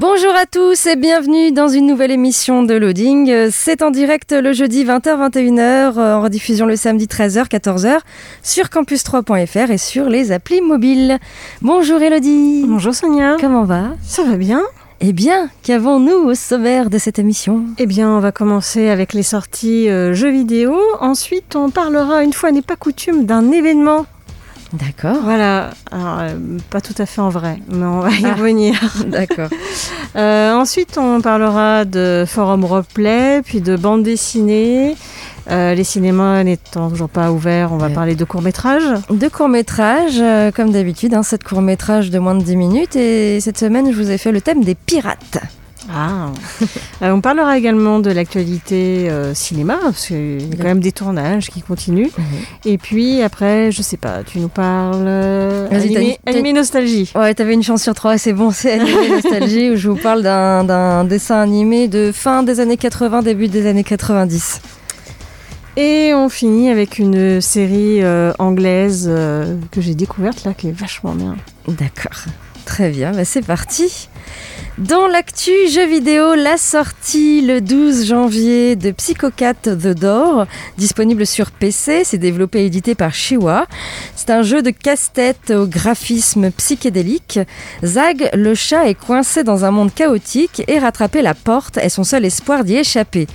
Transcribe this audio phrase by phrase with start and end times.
[0.00, 3.50] Bonjour à tous et bienvenue dans une nouvelle émission de Loading.
[3.50, 5.60] C'est en direct le jeudi 20h-21h,
[5.98, 7.98] euh, en rediffusion le samedi 13h-14h
[8.44, 11.18] sur campus3.fr et sur les applis mobiles.
[11.62, 12.64] Bonjour Elodie.
[12.68, 13.38] Bonjour Sonia.
[13.40, 13.88] Comment va?
[14.04, 14.62] Ça va bien
[15.00, 17.64] Eh bien, qu'avons-nous au sommaire de cette émission?
[17.78, 20.78] Eh bien, on va commencer avec les sorties euh, jeux vidéo.
[21.00, 24.06] Ensuite, on parlera, une fois n'est pas coutume, d'un événement.
[24.74, 25.16] D'accord.
[25.22, 26.34] Voilà, Alors, euh,
[26.68, 28.34] pas tout à fait en vrai, mais on va y Ah.
[28.34, 28.74] revenir.
[29.06, 29.48] D'accord.
[30.16, 34.94] Euh, ensuite, on parlera de forum roleplay, puis de bande dessinée.
[35.50, 37.94] Euh, les cinémas n'étant toujours pas ouverts, on va Ouais.
[37.94, 38.82] parler de courts-métrages.
[39.10, 42.96] Deux courts-métrages, euh, comme d'habitude, hein, sept courts-métrages de moins de 10 minutes.
[42.96, 45.38] Et cette semaine, je vous ai fait le thème des pirates.
[45.90, 46.32] Ah.
[47.00, 50.90] Euh, on parlera également de l'actualité euh, cinéma, parce qu'il y a quand même des
[50.90, 52.10] tournages qui continuent.
[52.64, 57.12] Et puis après, je sais pas, tu nous parles euh, animé, animé nostalgie.
[57.14, 60.22] Ouais, t'avais une chance sur trois, c'est bon, c'est Animé Nostalgie, où je vous parle
[60.22, 64.60] d'un d'un dessin animé de fin des années 80, début des années 90.
[65.76, 69.08] Et on finit avec une série euh, anglaise
[69.70, 71.36] que j'ai découverte là, qui est vachement bien.
[71.68, 72.24] D'accord,
[72.64, 74.08] très bien, bah c'est parti.
[74.78, 81.50] Dans l'actu jeux vidéo, la sortie le 12 janvier de Psychocat The Door, disponible sur
[81.50, 83.66] PC, c'est développé et édité par Shiwa.
[84.14, 87.40] C'est un jeu de casse-tête au graphisme psychédélique.
[87.82, 92.04] Zag, le chat, est coincé dans un monde chaotique et rattraper la porte est son
[92.04, 93.26] seul espoir d'y échapper.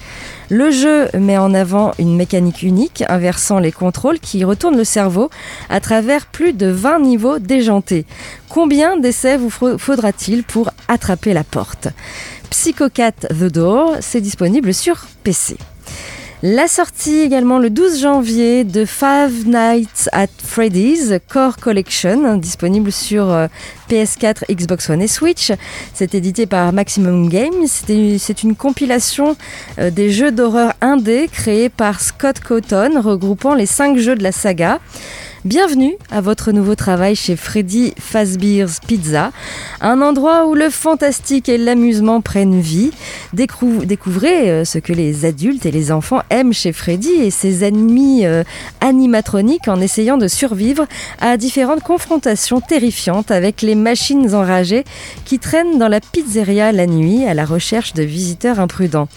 [0.50, 5.30] Le jeu met en avant une mécanique unique, inversant les contrôles qui retournent le cerveau
[5.70, 8.06] à travers plus de 20 niveaux déjantés.
[8.50, 11.88] Combien d'essais vous faudra-t-il pour attraper la porte?
[12.50, 15.58] Psychocat The Door, c'est disponible sur PC.
[16.46, 23.32] La sortie également le 12 janvier de Five Nights at Freddy's Core Collection, disponible sur
[23.32, 23.48] euh,
[23.90, 25.54] PS4, Xbox One et Switch.
[25.94, 27.66] C'est édité par Maximum Games.
[27.66, 29.38] C'est une compilation
[29.80, 34.34] euh, des jeux d'horreur indés créés par Scott Cawthon, regroupant les cinq jeux de la
[34.34, 34.82] saga.
[35.46, 39.34] Bienvenue à votre nouveau travail chez Freddy Fazbear's Pizza,
[39.82, 42.92] un endroit où le fantastique et l'amusement prennent vie.
[43.36, 47.66] Décou- découvrez euh, ce que les adultes et les enfants aiment chez Freddy et ses
[47.66, 48.46] ennemis euh,
[48.80, 50.86] animatroniques en essayant de survivre
[51.20, 54.86] à différentes confrontations terrifiantes avec les machines enragées
[55.26, 59.10] qui traînent dans la pizzeria la nuit à la recherche de visiteurs imprudents.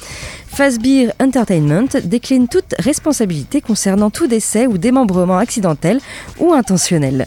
[0.56, 6.00] Fazbear Entertainment décline toute responsabilité concernant tout décès ou démembrement accidentel
[6.39, 7.27] ou intentionnel.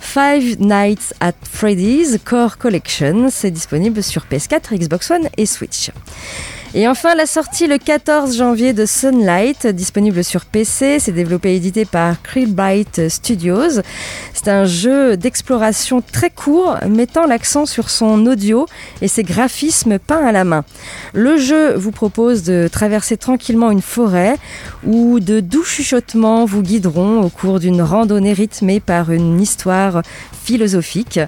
[0.00, 5.92] Five Nights at Freddy's Core Collection, c'est disponible sur PS4, Xbox One et Switch.
[6.76, 10.98] Et enfin, la sortie le 14 janvier de Sunlight, disponible sur PC.
[10.98, 13.80] C'est développé et édité par Krillbyte Studios.
[14.32, 18.66] C'est un jeu d'exploration très court, mettant l'accent sur son audio
[19.02, 20.64] et ses graphismes peints à la main.
[21.12, 24.36] Le jeu vous propose de traverser tranquillement une forêt
[24.84, 30.02] où de doux chuchotements vous guideront au cours d'une randonnée rythmée par une histoire
[30.44, 31.20] philosophique.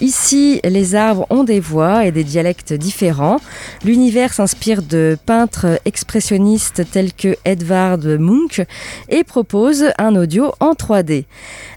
[0.00, 3.40] Ici, les arbres ont des voix et des dialectes différents.
[3.84, 8.60] L'univers s'inspire de peintres expressionnistes tels que Edvard Munch
[9.08, 11.24] et propose un audio en 3D.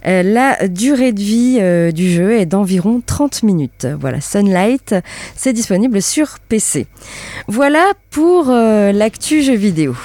[0.06, 3.88] Euh, la durée de vie euh, du jeu est d'environ 30 minutes.
[4.00, 4.96] Voilà, Sunlight,
[5.36, 6.88] c'est disponible sur PC.
[7.48, 9.96] Voilà pour euh, l'actu jeu vidéo.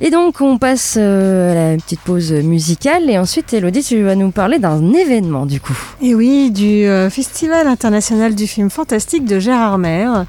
[0.00, 4.30] Et donc on passe à la petite pause musicale et ensuite Elodie tu vas nous
[4.30, 5.76] parler d'un événement du coup.
[6.02, 10.26] Et oui, du Festival international du film fantastique de Gérard Maire,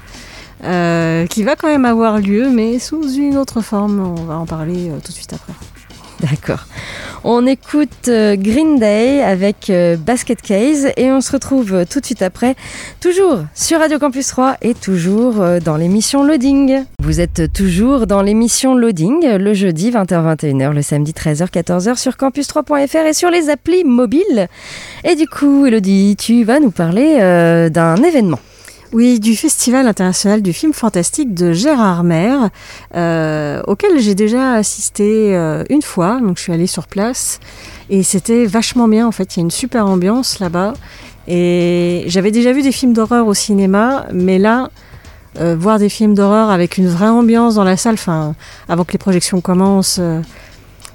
[0.64, 4.00] euh, qui va quand même avoir lieu, mais sous une autre forme.
[4.00, 5.52] On va en parler euh, tout de suite après.
[6.20, 6.66] D'accord.
[7.22, 9.72] On écoute euh, Green Day avec
[10.04, 12.56] Basket Case et on se retrouve tout de suite après,
[13.00, 15.34] toujours sur Radio Campus 3 et toujours
[15.64, 16.82] dans l'émission Loading.
[17.00, 23.12] Vous êtes toujours dans l'émission Loading le jeudi 20h-21h, le samedi 13h-14h sur campus3.fr et
[23.12, 24.48] sur les applis mobiles.
[25.04, 27.18] Et du coup, Elodie, tu vas nous parler
[27.70, 28.40] d'un événement.
[28.92, 32.48] Oui, du Festival international du film fantastique de Gérard Maire,
[32.94, 36.20] euh, auquel j'ai déjà assisté euh, une fois.
[36.20, 37.38] Donc je suis allée sur place
[37.90, 39.06] et c'était vachement bien.
[39.06, 40.72] En fait, il y a une super ambiance là-bas.
[41.26, 44.70] Et j'avais déjà vu des films d'horreur au cinéma, mais là,
[45.38, 48.34] euh, voir des films d'horreur avec une vraie ambiance dans la salle, enfin,
[48.70, 50.00] avant que les projections commencent.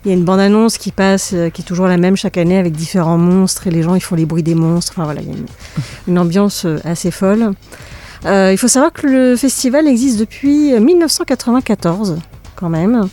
[0.05, 2.57] Il y a une bande-annonce qui passe, euh, qui est toujours la même chaque année
[2.57, 4.94] avec différents monstres et les gens ils font les bruits des monstres.
[4.95, 5.45] Enfin voilà, il y a une,
[6.07, 7.53] une ambiance euh, assez folle.
[8.25, 12.17] Euh, il faut savoir que le festival existe depuis 1994
[12.55, 13.07] quand même.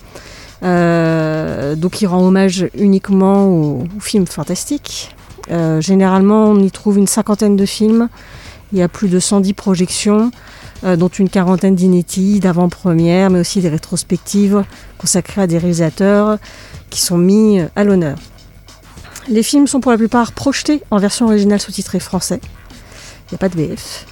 [0.62, 5.14] Euh, donc il rend hommage uniquement aux, aux films fantastiques.
[5.50, 8.08] Euh, généralement on y trouve une cinquantaine de films.
[8.72, 10.30] Il y a plus de 110 projections,
[10.84, 14.62] euh, dont une quarantaine d'inédits, d'avant-premières, mais aussi des rétrospectives
[14.98, 16.38] consacrées à des réalisateurs
[16.90, 18.18] qui sont mis euh, à l'honneur.
[19.28, 22.40] Les films sont pour la plupart projetés en version originale sous-titrée français.
[22.42, 24.06] Il n'y a pas de VF.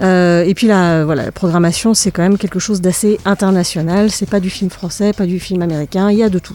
[0.00, 4.10] Euh, et puis la, voilà, la programmation, c'est quand même quelque chose d'assez international.
[4.10, 6.54] C'est pas du film français, pas du film américain, il y a de tout.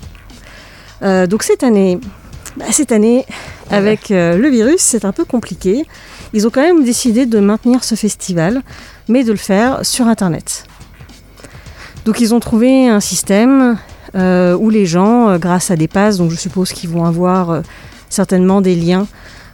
[1.02, 2.00] Euh, donc cette année,
[2.56, 3.26] bah, cette année,
[3.70, 5.86] avec euh, le virus, c'est un peu compliqué.
[6.34, 8.62] Ils ont quand même décidé de maintenir ce festival,
[9.10, 10.66] mais de le faire sur Internet.
[12.06, 13.78] Donc ils ont trouvé un système
[14.16, 17.62] où les gens, euh, grâce à des passes, donc je suppose qu'ils vont avoir euh,
[18.10, 19.08] certainement des liens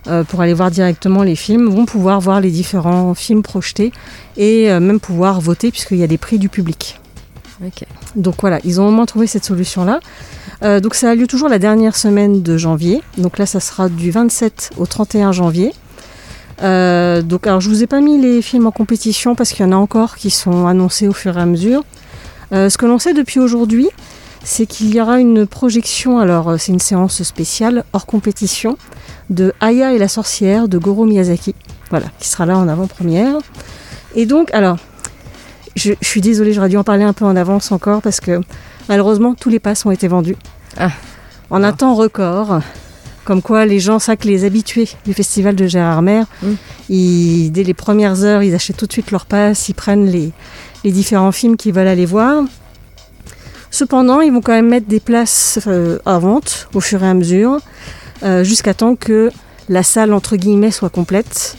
[0.08, 3.92] euh, pour aller voir directement les films, vont pouvoir voir les différents films projetés
[4.38, 7.00] et euh, même pouvoir voter puisqu'il y a des prix du public.
[8.16, 10.00] Donc voilà, ils ont au moins trouvé cette solution-là.
[10.64, 13.02] Euh, donc ça a lieu toujours la dernière semaine de janvier.
[13.18, 15.74] Donc là, ça sera du 27 au 31 janvier.
[16.62, 19.70] Euh, donc alors, je vous ai pas mis les films en compétition parce qu'il y
[19.70, 21.84] en a encore qui sont annoncés au fur et à mesure.
[22.52, 23.90] Euh, ce que l'on sait depuis aujourd'hui,
[24.44, 26.20] c'est qu'il y aura une projection.
[26.20, 28.78] Alors euh, c'est une séance spéciale hors compétition
[29.30, 31.56] de Aya et la sorcière de Goro Miyazaki.
[31.90, 33.36] Voilà, qui sera là en avant-première.
[34.16, 34.78] Et donc, alors,
[35.76, 38.42] je, je suis désolée, j'aurais dû en parler un peu en avance encore parce que
[38.88, 40.36] malheureusement tous les passes ont été vendus
[40.78, 40.90] Ah.
[41.50, 42.60] en un temps record.
[43.26, 46.48] Comme quoi, les gens, ça que les habitués du festival de Gérard Maire, Mm.
[46.90, 50.32] ils- dès les premières heures, ils achètent tout de suite leur passe, ils prennent les,
[50.84, 52.44] les différents films qu'ils veulent aller voir.
[53.72, 57.14] Cependant, ils vont quand même mettre des places euh, à vente au fur et à
[57.14, 57.60] mesure,
[58.24, 59.32] euh, jusqu'à temps que
[59.70, 61.56] la salle, entre guillemets, soit complète.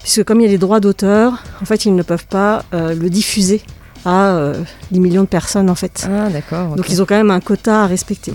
[0.00, 2.94] Puisque comme il y a les droits d'auteur, en fait, ils ne peuvent pas euh,
[2.94, 3.62] le diffuser
[4.04, 4.52] à
[4.92, 6.08] des millions de personnes, en fait.
[6.10, 6.76] Ah, d'accord.
[6.76, 8.32] Donc ils ont quand même un quota à respecter.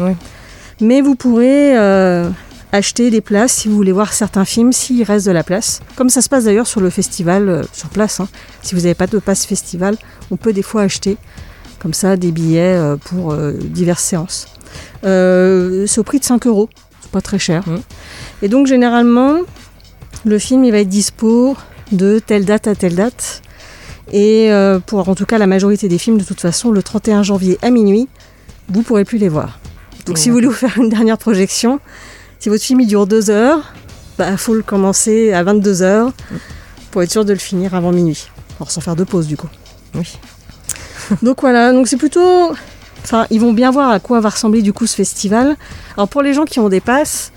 [0.81, 1.73] Mais vous pourrez
[2.73, 5.79] acheter des places si vous voulez voir certains films, s'il reste de la place.
[5.95, 8.19] Comme ça se passe d'ailleurs sur le festival, euh, sur place.
[8.19, 8.27] hein.
[8.63, 9.95] Si vous n'avez pas de passe festival,
[10.31, 11.17] on peut des fois acheter
[11.79, 14.47] comme ça des billets euh, pour euh, diverses séances.
[15.03, 16.69] Euh, c'est au prix de 5 euros,
[17.01, 17.67] c'est pas très cher.
[17.67, 17.81] Mhm.
[18.41, 19.37] Et donc généralement,
[20.25, 21.55] le film il va être dispo
[21.91, 23.41] de telle date à telle date.
[24.11, 24.51] Et
[24.85, 27.71] pour en tout cas la majorité des films, de toute façon, le 31 janvier à
[27.71, 28.09] minuit,
[28.69, 29.59] vous pourrez plus les voir.
[30.05, 31.79] Donc si vous voulez vous faire une dernière projection,
[32.39, 33.73] si votre film il dure deux heures,
[34.17, 36.11] bah faut le commencer à 22 heures
[36.91, 38.27] pour être sûr de le finir avant minuit.
[38.59, 39.49] Alors sans faire de pause du coup.
[39.95, 40.17] Oui.
[41.21, 42.53] Donc voilà, donc c'est plutôt...
[43.03, 45.57] Enfin, ils vont bien voir à quoi va ressembler du coup ce festival.
[45.97, 47.33] Alors pour les gens qui ont des passes,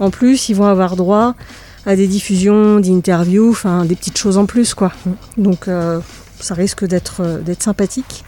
[0.00, 1.34] en plus, ils vont avoir droit
[1.86, 4.92] à des diffusions, d'interviews, enfin des petites choses en plus quoi.
[5.38, 6.00] Donc euh,
[6.38, 8.24] ça risque d'être euh, d'être sympathique.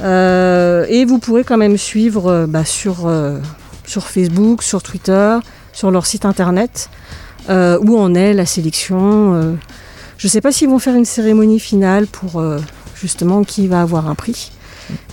[0.00, 3.10] Euh, et vous pourrez quand même suivre bah, sur,
[3.86, 5.38] sur Facebook, sur Twitter,
[5.72, 6.90] sur leur site internet,
[7.48, 9.56] où en est la sélection.
[10.18, 12.42] je ne sais pas s'ils vont faire une cérémonie finale pour
[13.00, 14.50] justement qui va avoir un prix.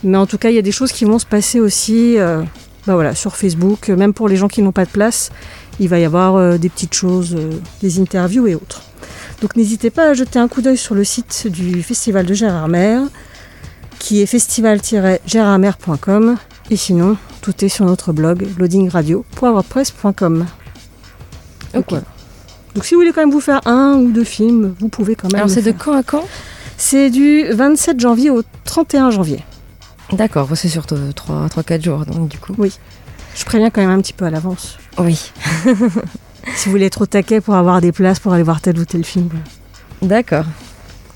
[0.03, 2.41] Mais en tout cas, il y a des choses qui vont se passer aussi euh,
[2.85, 5.31] bah voilà, sur Facebook, euh, même pour les gens qui n'ont pas de place.
[5.79, 7.49] Il va y avoir euh, des petites choses, euh,
[7.81, 8.81] des interviews et autres.
[9.41, 12.67] Donc n'hésitez pas à jeter un coup d'œil sur le site du Festival de Gérard
[12.67, 13.01] Mer,
[13.99, 16.37] qui est festival-gérardmer.com.
[16.69, 20.45] Et sinon, tout est sur notre blog loadingradio.wordpress.com.
[21.73, 21.85] Donc, Ok.
[21.89, 22.05] voilà.
[22.75, 25.27] Donc si vous voulez quand même vous faire un ou deux films, vous pouvez quand
[25.31, 25.41] même.
[25.41, 26.23] Alors c'est de quand à quand?
[26.85, 29.39] C'est du 27 janvier au 31 janvier.
[30.11, 32.53] D'accord, c'est sur 3-4 jours, donc du coup.
[33.35, 34.77] Je préviens quand même un petit peu à l'avance.
[34.97, 35.31] Oui.
[36.57, 38.83] Si vous voulez être au taquet pour avoir des places pour aller voir tel ou
[38.83, 39.29] tel film.
[40.01, 40.43] D'accord.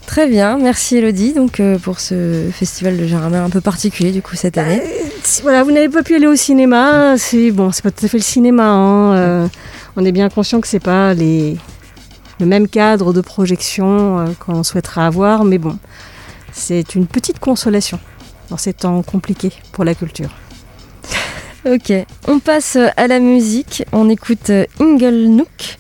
[0.06, 4.22] Très bien, merci Elodie donc, euh, pour ce festival de Mer un peu particulier du
[4.22, 4.82] coup cette année.
[5.22, 8.08] Si, Voilà, vous n'avez pas pu aller au cinéma, c'est bon, c'est pas tout à
[8.08, 8.70] fait le cinéma.
[8.70, 9.48] hein, euh,
[9.98, 11.58] on est bien conscient que c'est pas les
[12.40, 15.78] le même cadre de projection euh, qu'on souhaiterait avoir, mais bon,
[16.52, 18.00] c'est une petite consolation
[18.50, 20.30] dans ces temps compliqués pour la culture.
[21.66, 21.92] Ok,
[22.30, 25.78] on passe à la musique, on écoute euh, Ingle Nook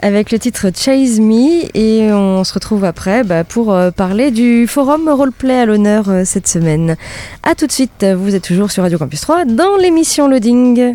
[0.00, 4.68] avec le titre Chase Me et on se retrouve après bah, pour euh, parler du
[4.68, 6.96] forum roleplay à l'honneur cette semaine.
[7.42, 10.94] A tout de suite, vous êtes toujours sur Radio Campus 3 dans l'émission Loading.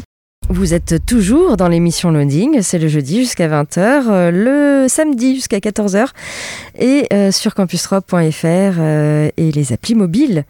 [0.50, 5.60] Vous êtes toujours dans l'émission Loading, c'est le jeudi jusqu'à 20h, euh, le samedi jusqu'à
[5.60, 6.07] 14h
[6.77, 10.43] et euh, sur campus3.fr euh, et les applis mobiles.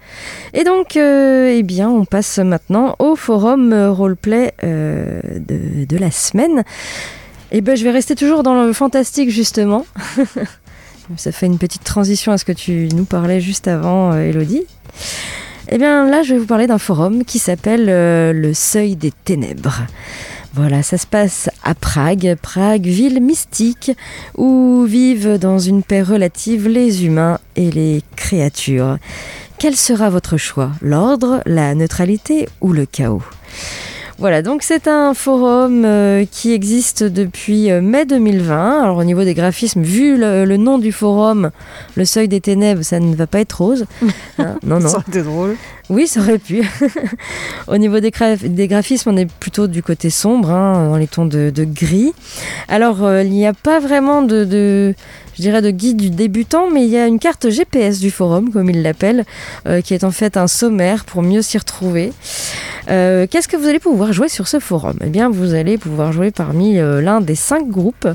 [0.54, 6.64] Et donc, eh bien, on passe maintenant au forum roleplay de, la semaine.
[7.52, 9.86] Et ben, je vais rester toujours dans le fantastique justement.
[11.18, 14.66] Ça fait une petite transition à ce que tu nous parlais juste avant, Elodie.
[15.74, 19.12] Eh bien là, je vais vous parler d'un forum qui s'appelle euh, le Seuil des
[19.12, 19.84] Ténèbres.
[20.54, 23.92] Voilà, ça se passe à Prague, Prague, ville mystique,
[24.36, 28.98] où vivent dans une paix relative les humains et les créatures.
[29.60, 30.72] Quel sera votre choix?
[30.82, 33.24] L'ordre, la neutralité ou le chaos?
[34.22, 38.84] Voilà, donc c'est un forum euh, qui existe depuis euh, mai 2020.
[38.84, 41.50] Alors au niveau des graphismes, vu le, nom du forum,
[41.96, 43.86] le seuil des ténèbres, ça ne va pas être rose.
[44.38, 44.88] Hein, non, non.
[44.88, 45.56] ça aurait été drôle.
[45.92, 46.64] Oui, ça aurait pu.
[47.68, 51.52] au niveau des, graphismes, on est plutôt du côté sombre, hein, dans les tons de,
[51.66, 52.14] gris.
[52.68, 54.96] Alors euh, il n'y a pas vraiment de
[55.50, 58.84] de guide du débutant, mais il y a une carte GPS du forum, comme il
[58.84, 59.26] l'appelle,
[59.68, 62.14] euh, qui est en fait un sommaire pour mieux s'y retrouver.
[62.90, 64.98] Euh, qu'est-ce que vous allez pouvoir jouer sur ce forum?
[65.04, 68.08] Eh bien, vous allez pouvoir jouer parmi euh, l'un des cinq groupes.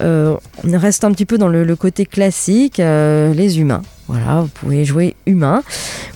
[0.00, 3.82] on reste un petit peu dans le côté classique, les humains.
[4.12, 5.62] Voilà, vous pouvez jouer humain.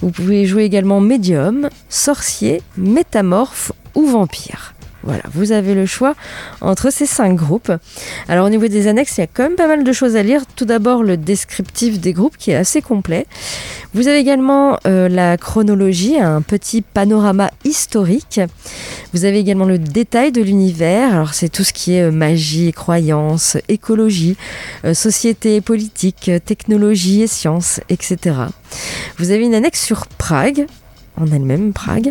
[0.02, 4.75] Vous pouvez jouer également médium, sorcier, métamorphe ou vampire.
[5.06, 6.16] Voilà, vous avez le choix
[6.60, 7.70] entre ces cinq groupes.
[8.28, 10.22] Alors au niveau des annexes, il y a quand même pas mal de choses à
[10.24, 10.42] lire.
[10.56, 13.26] Tout d'abord le descriptif des groupes qui est assez complet.
[13.94, 18.40] Vous avez également euh, la chronologie, un petit panorama historique.
[19.12, 21.14] Vous avez également le détail de l'univers.
[21.14, 24.36] Alors c'est tout ce qui est euh, magie, croyances, écologie,
[24.84, 28.36] euh, société, politique, technologie et sciences, etc.
[29.18, 30.66] Vous avez une annexe sur Prague
[31.16, 32.10] en elle-même, Prague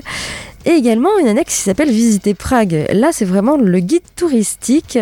[0.65, 2.87] et également une annexe qui s'appelle Visiter Prague.
[2.91, 4.97] Là, c'est vraiment le guide touristique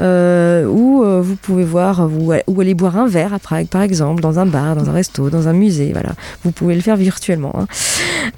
[0.00, 2.08] euh, où euh, vous pouvez voir,
[2.46, 5.30] où, aller boire un verre à Prague, par exemple, dans un bar, dans un resto,
[5.30, 5.92] dans un musée.
[5.92, 6.10] Voilà,
[6.42, 7.54] vous pouvez le faire virtuellement.
[7.56, 7.66] Hein.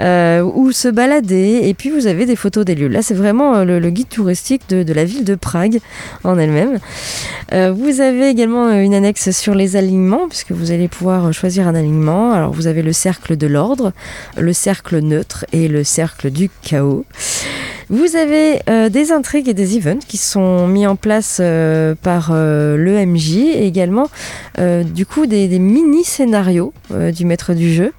[0.01, 1.61] Euh, ou se balader.
[1.65, 2.89] Et puis, vous avez des photos des lieux.
[2.89, 5.79] Là, c'est vraiment le, guide touristique de, de, la ville de Prague
[6.25, 6.79] en elle-même.
[7.53, 12.33] vous avez également une annexe sur les alignements, puisque vous allez pouvoir choisir un alignement.
[12.33, 13.93] Alors, vous avez le cercle de l'ordre,
[14.37, 17.47] le cercle neutre et le cercle du chaos.
[17.89, 22.31] Vous avez euh, des intrigues et des events qui sont mis en place euh, par
[22.33, 24.09] euh, l'EMJ et également
[24.59, 27.93] du coup des, mini scénarios du maître du jeu.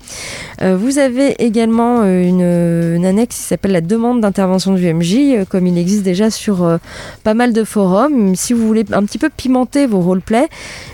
[0.60, 5.78] vous avez également une, une annexe qui s'appelle la demande d'intervention du MJ, comme il
[5.78, 6.80] existe déjà sur
[7.24, 8.36] pas mal de forums.
[8.36, 10.48] Si vous voulez un petit peu pimenter vos roleplays,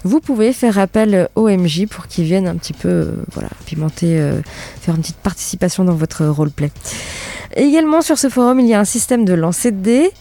[0.03, 4.17] vous pouvez faire appel au MJ pour qu'il vienne un petit peu voilà, pimenter,
[4.81, 6.71] faire une petite participation dans votre roleplay.
[7.55, 10.12] Également sur ce forum, il y a un système de lancer de dés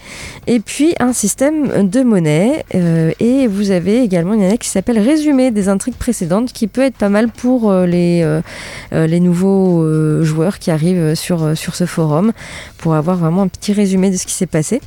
[0.47, 2.64] et puis un système de monnaie.
[2.75, 6.83] Euh, et vous avez également une annexe qui s'appelle Résumé des intrigues précédentes qui peut
[6.83, 11.87] être pas mal pour euh, les, euh, les nouveaux joueurs qui arrivent sur, sur ce
[11.87, 12.33] forum
[12.78, 14.81] pour avoir vraiment un petit résumé de ce qui s'est passé.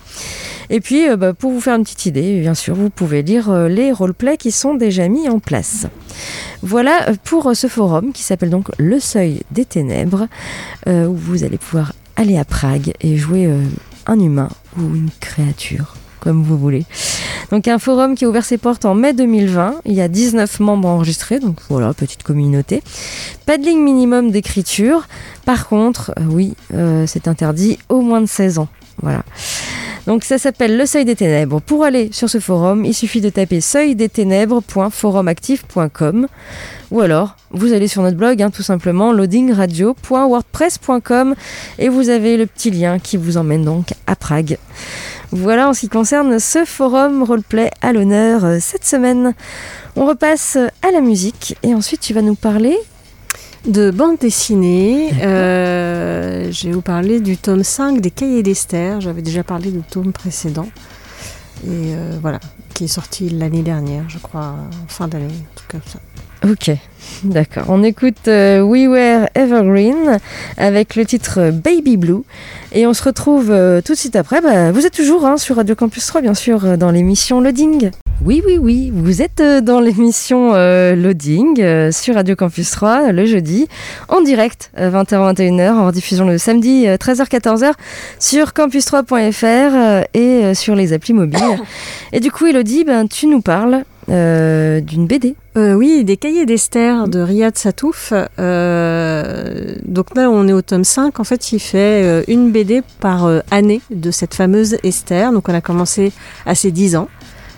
[0.70, 3.92] Et puis, bah, pour vous faire une petite idée, bien sûr, vous pouvez lire les
[3.92, 5.88] roleplays qui sont déjà mis en place.
[6.62, 10.28] Voilà pour ce forum qui s'appelle donc Le Seuil des Ténèbres,
[10.88, 13.62] où vous allez pouvoir aller à Prague et jouer euh,
[14.06, 15.96] un humain ou une créature
[16.26, 16.86] comme vous voulez.
[17.52, 19.82] Donc un forum qui a ouvert ses portes en mai 2020.
[19.86, 22.82] Il y a 19 membres enregistrés, donc voilà, petite communauté.
[23.46, 25.08] Pas de ligne minimum d'écriture.
[25.46, 28.68] Par contre, euh, oui, euh, c'est interdit au moins de 16 ans.
[29.04, 29.24] Voilà.
[30.08, 31.60] Donc ça s'appelle Le Seuil des Ténèbres.
[31.62, 36.28] Pour aller sur ce forum, il suffit de taper seuildesténèbres.forumactif.com
[36.92, 41.34] ou alors vous allez sur notre blog hein, tout simplement loadingradio.wordpress.com
[41.80, 44.60] et vous avez le petit lien qui vous emmène donc à Prague.
[45.32, 49.34] Voilà en ce qui concerne ce forum roleplay à l'honneur euh, cette semaine.
[49.96, 52.78] On repasse à la musique et ensuite tu vas nous parler
[53.68, 55.12] de bande dessinée.
[55.24, 59.02] Euh, je vais vous parler du tome 5 des Cahiers d'Esther.
[59.02, 60.68] J'avais déjà parlé du tome précédent.
[61.64, 62.40] Et euh, voilà,
[62.74, 66.00] qui est sorti l'année dernière, je crois, en fin d'année, tout comme ça.
[66.50, 66.72] Ok,
[67.24, 67.66] d'accord.
[67.70, 70.20] On écoute euh, We Were Evergreen
[70.58, 72.22] avec le titre Baby Blue.
[72.72, 73.48] Et on se retrouve
[73.84, 74.42] tout de suite après.
[74.42, 77.92] Bah, vous êtes toujours hein, sur Radio Campus 3, bien sûr, dans l'émission Loading.
[78.24, 83.12] Oui, oui, oui, vous êtes euh, dans l'émission euh, Loading euh, sur Radio Campus 3
[83.12, 83.68] le jeudi,
[84.08, 87.74] en direct, 20h-21h, en rediffusion le samedi 13h-14h
[88.20, 91.60] sur campus3.fr et sur les applis mobiles.
[92.14, 95.36] Et du coup, Elodie, ben, tu nous parles d'une BD.
[95.56, 98.12] oui, des cahiers d'Esther de Riyad Satouf.
[98.12, 101.20] donc là, on est au tome 5.
[101.20, 105.32] En fait, il fait une BD par année de cette fameuse Esther.
[105.32, 106.12] Donc on a commencé
[106.46, 107.08] à ses 10 ans.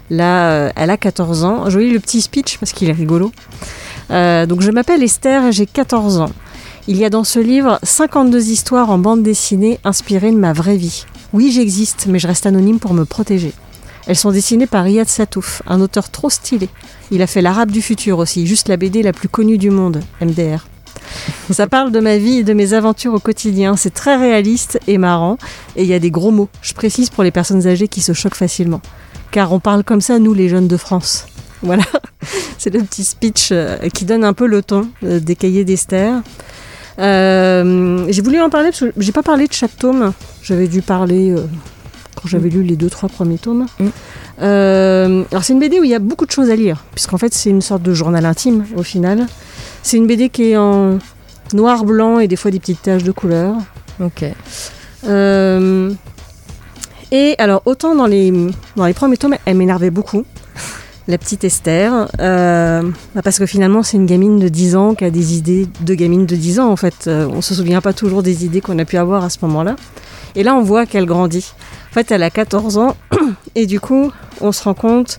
[0.10, 1.70] Là, euh, elle a 14 ans.
[1.70, 3.32] Je lis le petit speech parce qu'il est rigolo.
[4.12, 6.32] Euh, donc, je m'appelle Esther, j'ai 14 ans.
[6.88, 10.78] Il y a dans ce livre 52 histoires en bande dessinée inspirées de ma vraie
[10.78, 11.06] vie.
[11.34, 13.52] Oui, j'existe, mais je reste anonyme pour me protéger.
[14.08, 16.70] Elles sont dessinées par Riyad Satouf, un auteur trop stylé.
[17.12, 20.02] Il a fait l'arabe du futur aussi, juste la BD la plus connue du monde,
[20.22, 20.68] MDR.
[21.52, 23.76] Ça parle de ma vie et de mes aventures au quotidien.
[23.76, 25.38] C'est très réaliste et marrant.
[25.76, 26.50] Et il y a des gros mots.
[26.62, 28.82] Je précise pour les personnes âgées qui se choquent facilement
[29.32, 31.28] car on parle comme ça, nous, les jeunes de France.
[31.64, 31.84] Voilà,
[32.60, 36.22] c'est le petit speech euh, qui donne un peu le ton euh, des cahiers d'Esther.
[37.00, 40.14] Euh, j'ai voulu en parler parce que j'ai pas parlé de chaque tome.
[40.44, 41.34] J'avais dû parler
[42.20, 43.68] quand j'avais lu les deux trois premiers tomes.
[43.80, 43.88] Mm.
[44.40, 47.34] alors c'est une BD où il y a beaucoup de choses à lire, puisqu'en fait
[47.34, 49.28] c'est une sorte de journal intime au final.
[49.84, 51.00] C'est une BD qui est en
[51.54, 53.56] noir, blanc et des fois des petites taches de couleur.
[54.00, 54.26] Ok.
[57.12, 58.34] Et alors, autant dans les,
[58.76, 60.26] dans les premiers tomes, elle m'énervait beaucoup,
[61.08, 62.82] la petite Esther, euh,
[63.16, 65.94] bah, parce que finalement, c'est une gamine de 10 ans qui a des idées de
[65.94, 67.06] gamine de 10 ans, en fait.
[67.08, 69.78] Euh, on se souvient pas toujours des idées qu'on a pu avoir à ce moment-là.
[70.36, 71.54] Et là, on voit qu'elle grandit.
[71.92, 72.96] En fait, elle a 14 ans,
[73.56, 75.18] et du coup, on se rend compte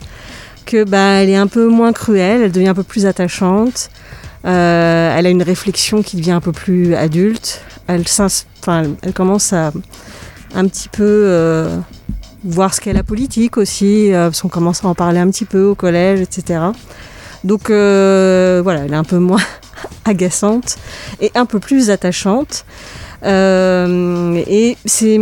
[0.65, 3.89] que bah, elle est un peu moins cruelle, elle devient un peu plus attachante.
[4.45, 7.61] Euh, elle a une réflexion qui devient un peu plus adulte.
[7.87, 8.03] Elle,
[9.13, 9.71] commence à,
[10.53, 11.77] un petit peu euh,
[12.43, 15.45] voir ce qu'est la politique aussi, euh, parce qu'on commence à en parler un petit
[15.45, 16.59] peu au collège, etc.
[17.43, 19.41] Donc voilà, elle est un peu moins
[20.05, 20.77] agaçante
[21.19, 22.63] et un peu plus attachante.
[23.23, 25.19] Et c'est,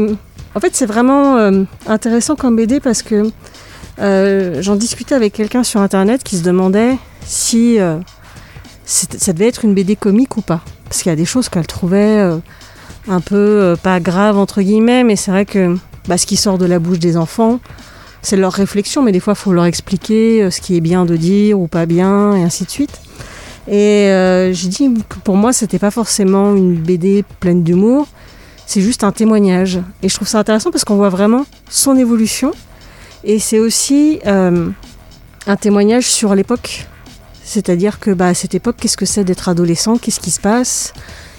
[0.56, 1.51] en fait, c'est vraiment
[1.88, 3.32] intéressant comme BD parce que
[4.00, 7.77] j'en discutais avec quelqu'un sur internet qui se demandait si
[8.86, 11.68] ça devait être une BD comique ou pas, parce qu'il y a des choses qu'elle
[11.68, 12.39] trouvait
[13.08, 15.76] un peu euh, pas grave entre guillemets, mais c'est vrai que
[16.08, 17.60] bah, ce qui sort de la bouche des enfants,
[18.22, 21.06] c'est leur réflexion, mais des fois il faut leur expliquer euh, ce qui est bien
[21.06, 23.00] de dire ou pas bien, et ainsi de suite.
[23.67, 28.08] Et euh, j'ai dit que pour moi c'était pas forcément une BD pleine d'humour,
[28.65, 29.80] c'est juste un témoignage.
[30.03, 32.51] Et je trouve ça intéressant parce qu'on voit vraiment son évolution,
[33.23, 36.88] et c'est aussi un témoignage sur l'époque.
[37.47, 39.97] C'est-à-dire que bah, à cette époque, qu'est-ce que c'est d'être adolescent?
[39.97, 40.93] Qu'est-ce qui se passe?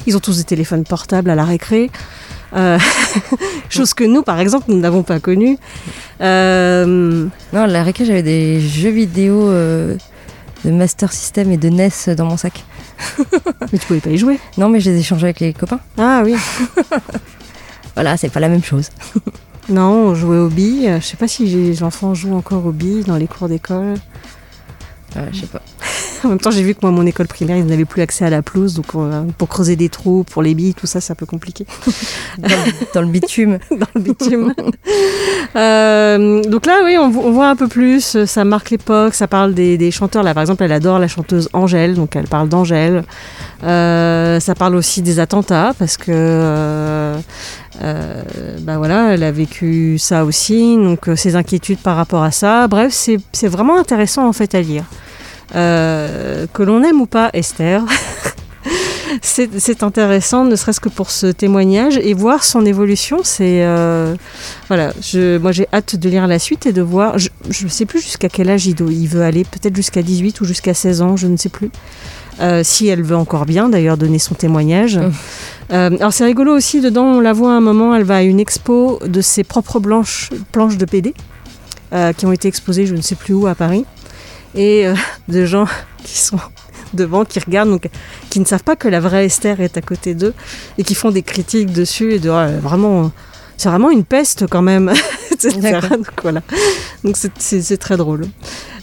[0.06, 1.90] Ils ont tous des téléphones portables à la récré.
[2.56, 2.78] Euh,
[3.68, 5.58] chose que nous, par exemple, nous n'avons pas connue.
[6.22, 9.96] Euh, non, à la récré, j'avais des jeux vidéo euh,
[10.64, 12.64] de Master System et de NES dans mon sac.
[13.72, 15.80] mais tu pouvais pas y jouer Non, mais je les échangeais avec les copains.
[15.96, 16.34] Ah oui.
[17.94, 18.90] voilà, c'est pas la même chose.
[19.68, 20.96] non, on jouait aux billes.
[21.00, 23.94] Je sais pas si les enfants jouent encore aux billes dans les cours d'école.
[25.32, 25.62] je sais pas.
[26.24, 28.30] en même temps, j'ai vu que moi, mon école primaire, ils n'avaient plus accès à
[28.30, 31.16] la pelouse, donc euh, pour creuser des trous, pour les billes, tout ça, c'est un
[31.16, 31.66] peu compliqué.
[32.94, 33.58] dans, le bitume.
[33.70, 34.54] dans le bitume.
[35.56, 39.90] Euh, donc là, oui, on, voit un peu plus, ça marque l'époque, ça parle des,
[39.90, 40.22] chanteurs.
[40.22, 43.04] Là, par exemple, elle adore la chanteuse Angèle, donc elle parle d'Angèle.
[43.64, 47.14] Euh, ça parle aussi des attentats, parce que...
[47.80, 52.66] bah voilà, elle a vécu ça aussi, donc ses inquiétudes par rapport à ça.
[52.68, 52.92] Bref,
[53.32, 54.84] c'est vraiment intéressant en fait à lire.
[55.54, 57.84] Euh, que l'on aime ou pas Esther.
[59.22, 63.20] c'est intéressant, ne serait-ce que pour ce témoignage et voir son évolution.
[63.22, 64.14] C'est euh,
[64.68, 67.18] voilà, je, moi j'ai hâte de lire la suite et de voir.
[67.18, 67.30] Je
[67.64, 70.74] ne sais plus jusqu'à quel âge il, il veut aller, peut-être jusqu'à 18 ou jusqu'à
[70.74, 71.70] 16 ans, je ne sais plus.
[72.40, 75.00] Euh, si elle veut encore bien d'ailleurs donner son témoignage.
[75.70, 78.38] alors c'est rigolo aussi, dedans on la voit à un moment, elle va à une
[78.38, 81.14] expo de ses propres blanches, planches de PD
[82.16, 83.86] qui ont été exposées je ne sais plus où à Paris
[84.54, 84.94] et euh,
[85.28, 85.66] de gens
[86.04, 86.38] qui sont
[86.94, 87.88] devant, qui regardent, donc
[88.30, 90.34] qui ne savent pas que la vraie Esther est à côté d'eux
[90.78, 93.12] et qui font des critiques dessus et de vraiment,
[93.56, 94.92] c'est vraiment une peste quand même,
[95.90, 96.42] Donc voilà,
[97.04, 98.24] donc c'est très drôle.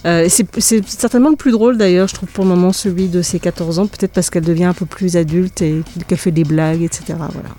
[0.06, 3.39] Euh, c'est certainement le plus drôle d'ailleurs, je trouve pour le moment celui de ses
[3.39, 6.84] 14 ans, peut-être parce qu'elle devient un peu plus adulte et qu'elle fait des blagues,
[6.84, 7.04] etc.
[7.17, 7.49] Voilà.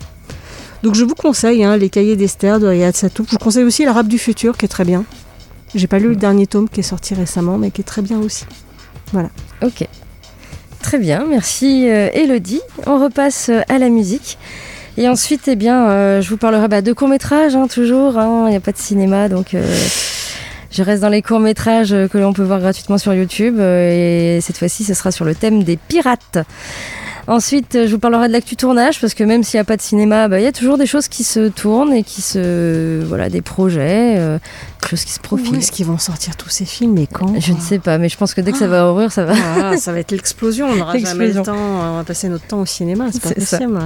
[0.83, 3.27] Donc je vous conseille hein, les cahiers d'Esther de Riyad Satouf.
[3.27, 5.03] Je vous conseille aussi l'Arabe du futur qui est très bien.
[5.75, 8.19] J'ai pas lu le dernier tome qui est sorti récemment, mais qui est très bien
[8.19, 8.45] aussi.
[9.11, 9.29] Voilà.
[9.61, 9.87] Ok.
[10.81, 12.61] Très bien, merci euh, Elodie.
[12.85, 14.37] On repasse euh, à la musique.
[14.95, 18.17] Et ensuite, eh bien, euh, je vous parlerai bah, de court-métrage, hein, toujours.
[18.17, 18.45] Hein.
[18.47, 19.55] Il n'y a pas de cinéma, donc
[20.71, 24.83] Je reste dans les courts-métrages que l'on peut voir gratuitement sur YouTube et cette fois-ci
[24.83, 26.39] ce sera sur le thème des pirates.
[27.27, 29.81] Ensuite, je vous parlerai de l'actu tournage parce que même s'il n'y a pas de
[29.81, 33.03] cinéma, bah, il y a toujours des choses qui se tournent et qui se.
[33.03, 34.39] Voilà, des projets,
[34.83, 35.55] euh, choses qui se profilent.
[35.55, 38.09] Où est-ce qu'ils vont sortir tous ces films et quand Je ne sais pas, mais
[38.09, 39.33] je pense que dès que ça va ouvrir, ça va.
[39.35, 40.67] Ah, ça va être l'explosion.
[40.67, 41.55] On n'aura jamais le temps.
[41.55, 43.79] On va passer notre temps au cinéma, c'est pas possible.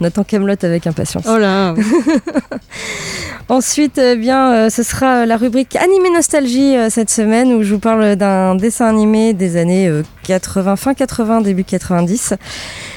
[0.00, 1.24] On attend Camelot avec impatience.
[1.28, 1.74] Oh là
[3.48, 7.74] Ensuite, eh bien, euh, ce sera la rubrique Animé Nostalgie euh, cette semaine où je
[7.74, 9.90] vous parle d'un dessin animé des années
[10.24, 12.34] 80, fin 80, début 90.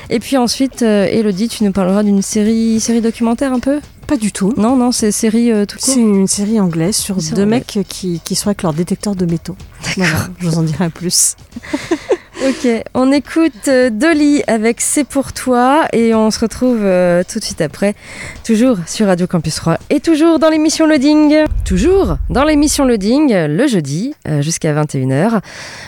[0.10, 3.80] Et puis ensuite, euh, Elodie, tu nous parleras d'une série, série documentaire un peu?
[4.08, 4.54] Pas du tout.
[4.56, 5.94] Non, non, c'est série euh, tout court?
[5.94, 9.56] C'est une série anglaise sur deux mecs qui, qui sont avec leur détecteur de métaux.
[9.98, 11.36] Voilà, je vous en dirai plus.
[12.48, 17.40] Ok, on écoute euh, Dolly avec C'est pour toi et on se retrouve euh, tout
[17.40, 17.96] de suite après,
[18.44, 21.46] toujours sur Radio Campus 3 et toujours dans l'émission Loading.
[21.66, 25.40] Toujours dans l'émission Loading, le jeudi euh, jusqu'à 21h,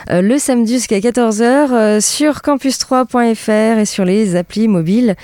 [0.09, 5.15] le samedi jusqu'à 14h sur campus3.fr et sur les applis mobiles.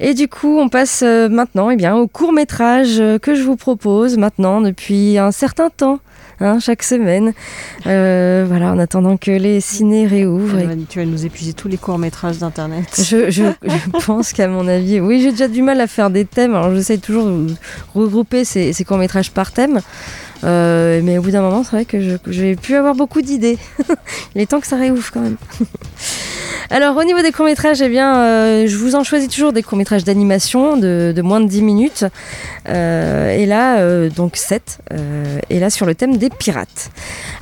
[0.00, 4.18] Et du coup, on passe maintenant eh bien, au court métrage que je vous propose
[4.18, 6.00] maintenant depuis un certain temps.
[6.40, 7.32] Hein, chaque semaine.
[7.86, 10.58] Euh, voilà, en attendant que les ciné réouvrent.
[10.58, 10.68] Et...
[10.88, 12.84] Tu vas nous épuiser tous les courts-métrages d'Internet.
[13.04, 16.24] Je, je, je pense qu'à mon avis, oui, j'ai déjà du mal à faire des
[16.24, 16.54] thèmes.
[16.54, 17.54] Alors, j'essaie toujours de
[17.94, 19.80] regrouper ces, ces courts-métrages par thème.
[20.42, 23.22] Euh, mais au bout d'un moment, c'est vrai que je, je vais plus avoir beaucoup
[23.22, 23.58] d'idées.
[24.34, 25.36] Il est temps que ça réouvre quand même.
[26.70, 30.02] Alors au niveau des courts-métrages, eh bien, euh, je vous en choisis toujours des courts-métrages
[30.02, 32.04] d'animation de, moins de 10 minutes.
[32.68, 34.78] Euh, et là, donc 7.
[35.50, 36.90] et là sur le thème des pirates.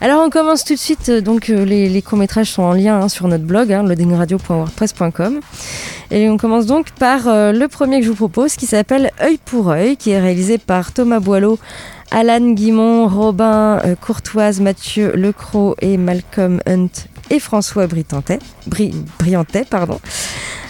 [0.00, 1.11] Alors on commence tout de suite.
[1.11, 5.40] Donc les, les courts-métrages sont en lien hein, sur notre blog, hein, loadingradio.wordpress.com.
[6.11, 9.70] Et on commence donc par le premier que je vous propose qui s'appelle Œil pour
[9.70, 11.59] œil, qui est réalisé par Thomas Boileau
[12.12, 16.90] Alan Guimont, Robin Courtoise, Mathieu Lecros et Malcolm Hunt
[17.31, 18.38] et François Briantet.
[18.66, 19.98] Bri Briantet pardon.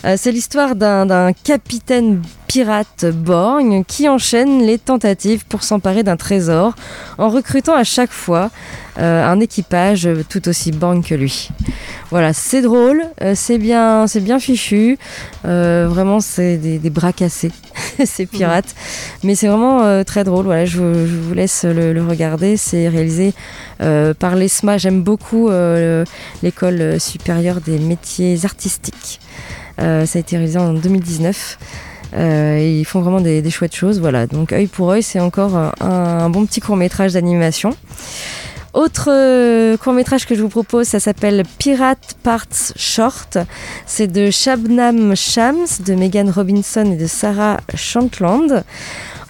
[0.04, 2.22] Euh, c'est l'histoire d'un capitaine
[2.52, 6.74] pirate borgne qui enchaîne les tentatives pour s'emparer d'un trésor
[7.16, 8.50] en recrutant à chaque fois
[8.98, 11.48] euh, un équipage tout aussi borgne que lui.
[12.10, 14.98] Voilà, c'est drôle, euh, c'est bien, c'est bien fichu.
[15.46, 17.52] Euh, vraiment, c'est des, bras cassés,
[18.04, 18.74] ces pirates.
[19.22, 20.44] Mais c'est vraiment très drôle.
[20.44, 22.58] Voilà, je, vous laisse le regarder.
[22.58, 23.32] C'est réalisé
[23.78, 24.76] par l'ESMA.
[24.76, 25.48] J'aime beaucoup
[26.42, 29.20] l'école supérieure des métiers artistiques.
[29.78, 31.58] ça a été réalisé en 2019.
[32.14, 34.00] Euh, ils font vraiment des, des, chouettes choses.
[34.00, 37.74] Voilà, donc œil pour œil, c'est encore un, bon petit court métrage d'animation.
[38.74, 43.36] Autre euh, court métrage que je vous propose, ça s'appelle Pirate Parts Short.
[43.86, 48.64] C'est de Shabnam Shams, de Megan Robinson et de Sarah Shantland.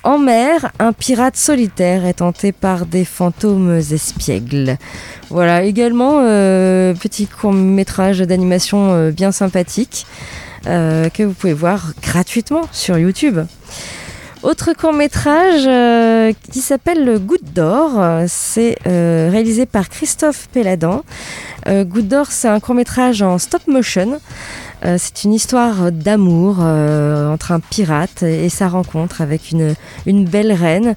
[0.05, 4.77] En mer, un pirate solitaire est tenté par des fantômes espiègles.
[5.31, 10.07] Voilà, également euh, petit court métrage d'animation bien sympathique.
[10.67, 13.41] Euh, que vous pouvez voir gratuitement sur YouTube.
[14.43, 17.93] Autre court métrage euh, qui s'appelle Le Goutte d'or,
[18.27, 21.05] c'est euh, réalisé par Christophe Pelladan.
[21.69, 24.21] Euh, Goutte d'or, c'est un court métrage en stop motion.
[24.83, 30.97] c'est une histoire d'amour entre un pirate et sa rencontre avec une, une belle reine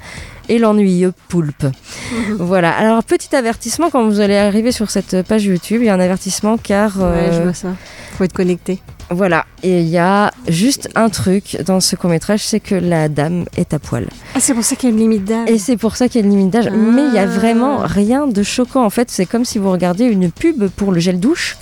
[0.49, 1.67] et l'ennuyeux poulpe.
[2.39, 2.75] voilà.
[2.75, 5.99] Alors petit avertissement quand vous allez arriver sur cette page YouTube, il y a un
[5.99, 7.75] avertissement car ouais, je vois ça.
[8.17, 8.81] Faut être connecté.
[9.11, 13.07] Voilà, et il y a juste un truc dans ce court métrage, c'est que la
[13.07, 14.07] dame est à poil.
[14.33, 15.49] Ah, c'est pour ça qu'il y a une limite d'âge.
[15.49, 16.67] Et c'est pour ça qu'il y a une limite d'âge.
[16.67, 16.75] Ah.
[16.75, 18.83] Mais il n'y a vraiment rien de choquant.
[18.83, 21.57] En fait, c'est comme si vous regardiez une pub pour le gel douche.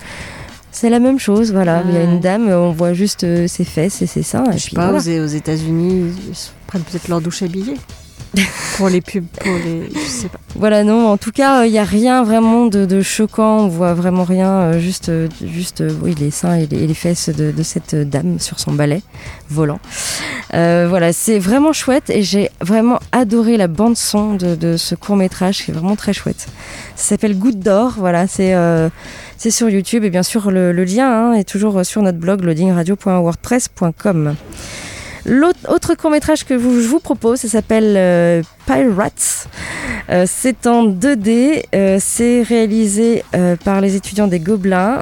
[0.72, 1.82] C'est la même chose, voilà.
[1.86, 4.44] Il y a une dame, on voit juste euh, ses fesses et ses seins.
[4.52, 5.22] Je sais pas, voilà.
[5.22, 6.34] aux États-Unis, ils
[6.66, 7.76] prennent peut-être leur douche habillée.
[8.76, 9.88] Pour les pubs, pour les.
[9.94, 10.38] Je sais pas.
[10.56, 13.94] Voilà, non, en tout cas, il n'y a rien vraiment de, de, choquant, on voit
[13.94, 15.10] vraiment rien, euh, juste,
[15.44, 18.60] juste euh, oui, les seins et les, et les fesses de, de, cette dame sur
[18.60, 19.02] son balai
[19.50, 19.80] volant.
[20.54, 25.64] Euh, voilà, c'est vraiment chouette et j'ai vraiment adoré la bande-son de, de, ce court-métrage
[25.64, 26.46] qui est vraiment très chouette.
[26.94, 28.54] Ça s'appelle Goutte d'or, voilà, c'est.
[28.54, 28.88] Euh,
[29.36, 32.42] c'est sur YouTube et bien sûr le, le lien hein, est toujours sur notre blog
[32.42, 34.36] loadingradio.wordpress.com.
[35.26, 39.48] L'autre court métrage que je vous propose, ça s'appelle euh, Pirates.
[40.10, 41.62] Euh, c'est en 2D.
[41.74, 43.24] Euh, c'est réalisé
[43.64, 45.00] par les étudiants des Gobelins.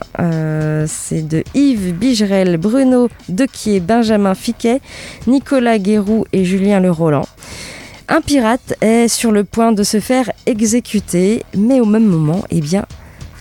[0.86, 4.80] C'est de Yves Bigerel, Bruno Dequier, Benjamin Fiquet,
[5.26, 7.26] Nicolas Guéroux et Julien Le Roland.
[8.08, 12.60] Un pirate est sur le point de se faire exécuter, mais au même moment, eh
[12.60, 12.84] bien,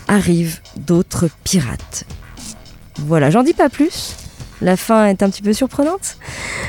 [0.07, 2.05] arrivent d'autres pirates.
[2.99, 4.15] Voilà, j'en dis pas plus.
[4.61, 6.17] La fin est un petit peu surprenante.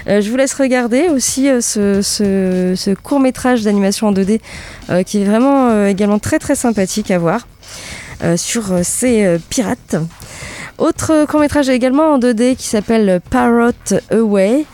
[0.07, 4.41] Je vous laisse regarder aussi ce, court métrage d'animation en 2D
[5.05, 7.47] qui est vraiment également très très sympathique à voir
[8.37, 9.97] sur ces pirates.
[10.83, 13.71] Autre court-métrage également en 2D qui s'appelle Parrot
[14.11, 14.65] Away,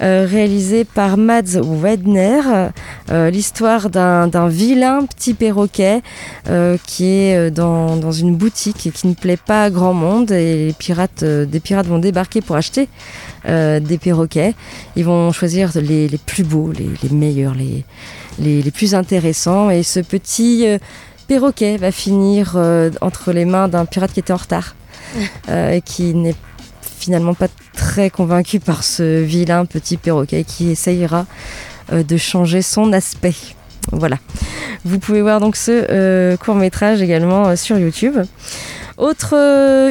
[0.00, 2.40] euh, réalisé par Mads Wedner.
[3.10, 6.00] Euh, l'histoire d'un vilain petit perroquet
[6.48, 10.30] euh, qui est dans, une boutique et qui ne plaît pas à grand monde.
[10.30, 12.88] Et les pirates, des pirates vont débarquer pour acheter
[13.44, 14.54] des perroquets.
[14.96, 17.84] Ils vont choisir les, plus beaux, les, meilleurs, les,
[18.38, 19.68] les, plus intéressants.
[19.68, 20.66] Et ce petit
[21.26, 22.56] perroquet va finir
[23.02, 24.74] entre les mains d'un pirate qui était en retard.
[25.48, 26.34] Euh, qui n'est
[26.82, 31.24] finalement pas très convaincu par ce vilain petit perroquet qui essayera
[31.92, 33.34] euh, de changer son aspect.
[33.92, 34.18] Voilà.
[34.84, 38.18] Vous pouvez voir donc ce euh, court métrage également sur YouTube.
[38.98, 39.34] Autre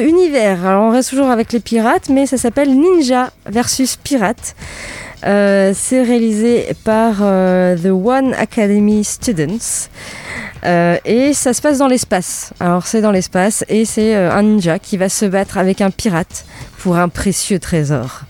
[0.06, 3.96] univers, alors on reste toujours avec les pirates, mais ça s'appelle Ninja versus
[5.20, 5.74] Pirates.
[5.76, 9.88] c'est réalisé par The One Academy Students.
[10.64, 12.52] Euh, et ça se passe dans l'espace.
[12.60, 15.90] Alors c'est dans l'espace et c'est euh, un ninja qui va se battre avec un
[15.90, 16.44] pirate
[16.78, 18.22] pour un précieux trésor.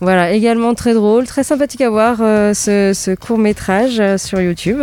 [0.00, 4.80] Voilà, également très drôle, très sympathique à voir euh, ce, court métrage sur YouTube.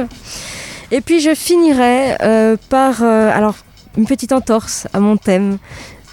[0.91, 2.15] Et puis je finirai
[2.69, 3.55] par alors
[3.97, 5.57] une petite entorse à mon thème.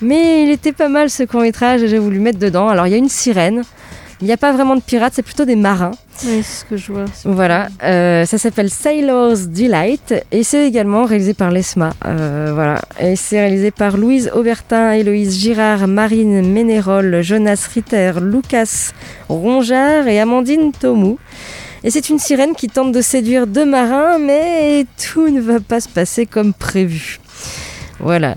[0.02, 2.68] Mais il était pas mal ce court métrage et j'ai voulu mettre dedans.
[2.68, 3.62] Alors il y a une sirène.
[4.20, 5.90] Il n'y a pas vraiment de pirates, c'est plutôt des marins.
[6.24, 7.05] Oui, c'est ce que je vois.
[7.24, 11.92] Voilà, euh, ça s'appelle Sailor's Delight et c'est également réalisé par l'ESMA.
[12.07, 18.92] Euh, voilà, et c'est réalisé par Louise Aubertin, Héloïse Girard, Marine Ménérol, Jonas Ritter, Lucas
[19.29, 21.18] Rongeard et Amandine Tomou.
[21.83, 25.81] Et c'est une sirène qui tente de séduire deux marins, mais tout ne va pas
[25.81, 27.18] se passer comme prévu.
[28.00, 28.35] Voilà.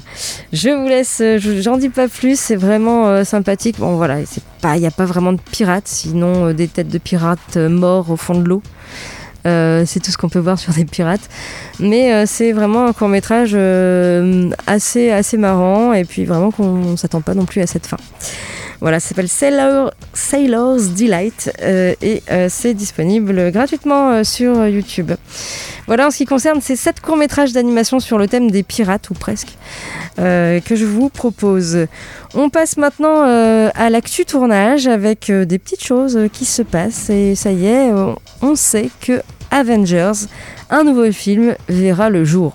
[0.54, 3.80] Je vous laisse, euh, j'en dis pas plus, c'est vraiment euh, sympathique.
[3.80, 7.58] Bon voilà, il n'y a pas vraiment de pirates, sinon euh, des têtes de pirates
[7.58, 8.62] morts au fond de l'eau.
[9.86, 11.30] C'est tout ce qu'on peut voir sur des pirates.
[11.80, 13.58] Mais c'est vraiment un court métrage
[14.68, 17.98] assez, assez marrant et puis vraiment qu'on ne s'attend pas non plus à cette fin.
[18.80, 19.28] Voilà, ça s'appelle
[20.14, 25.12] Sailor's Delight et c'est disponible gratuitement sur YouTube.
[25.88, 29.14] Voilà en ce qui concerne ces sept courts-métrages d'animation sur le thème des pirates, ou
[29.14, 29.58] presque,
[30.20, 31.88] euh, que je vous propose.
[32.36, 37.10] On passe maintenant euh, à l'actu tournage avec euh, des petites choses qui se passent.
[37.10, 37.90] Et ça y est,
[38.42, 40.28] on sait que Avengers,
[40.70, 42.54] un nouveau film, verra le jour.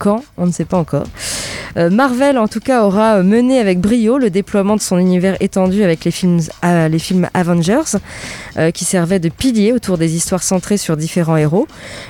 [0.00, 1.04] Quand On ne sait pas encore.
[1.76, 5.82] Euh, Marvel, en tout cas, aura mené avec brio le déploiement de son univers étendu
[5.82, 6.88] avec les films, euh,
[7.34, 7.98] Avengers,
[8.56, 11.68] euh, qui servaient de pilier autour des histoires centrées sur différents héros.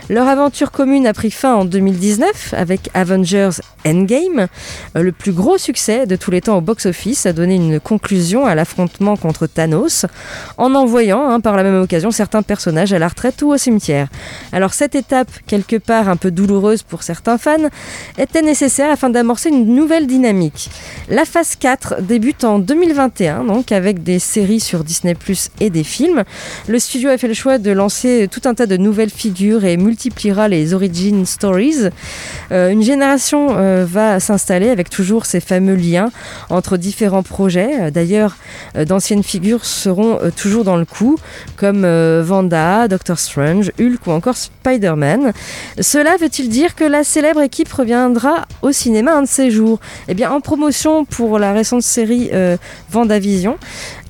[0.09, 3.51] Leur aventure commune a pris fin en 2019 avec Avengers
[3.85, 4.47] Endgame.
[4.95, 8.55] le plus gros succès de tous les temps au box-office a donné une conclusion à
[8.55, 10.07] l'affrontement contre Thanos,
[10.59, 14.09] en envoyant hein, par la même occasion certains personnages à la retraite ou au cimetière.
[14.53, 17.69] Alors cette étape, quelque part un peu douloureuse pour certains fans,
[18.19, 20.71] était nécessaire afin d'amorcer une nouvelle dynamique.
[21.09, 25.85] La phase 4 débute en 2021, donc avec des séries sur Disney Plus et des
[25.85, 26.25] films.
[26.69, 29.77] Le studio a fait le choix de lancer tout un tas de nouvelles figures et
[29.77, 31.89] multipliera les origin stories.
[32.53, 36.11] Euh, une génération euh, va s'installer avec toujours ces fameux liens
[36.49, 37.71] entre différents projets.
[37.81, 38.37] Euh, d'ailleurs,
[38.75, 41.17] d'anciennes figures seront toujours dans le coup,
[41.57, 41.87] comme
[42.21, 45.33] Vanda, Doctor Strange, Hulk ou encore Spider-Man.
[45.81, 49.81] Cela veut-il dire que la célèbre équipe reviendra au cinéma un de ces jours.
[50.09, 52.57] Eh bien, en promotion pour la récente série euh,
[52.91, 53.59] Vendavision,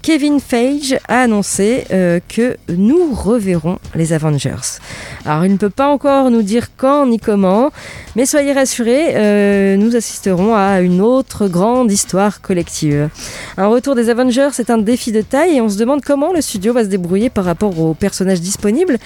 [0.02, 4.78] Kevin Feige a annoncé euh, que nous reverrons les Avengers.
[5.26, 7.70] Alors il ne peut pas encore nous dire quand ni comment,
[8.16, 13.10] mais soyez rassurés, euh, nous assisterons à une autre grande histoire collective.
[13.58, 16.40] Un retour des Avengers est un défi de taille et on se demande comment le
[16.40, 18.96] studio va se débrouiller par rapport aux personnages disponibles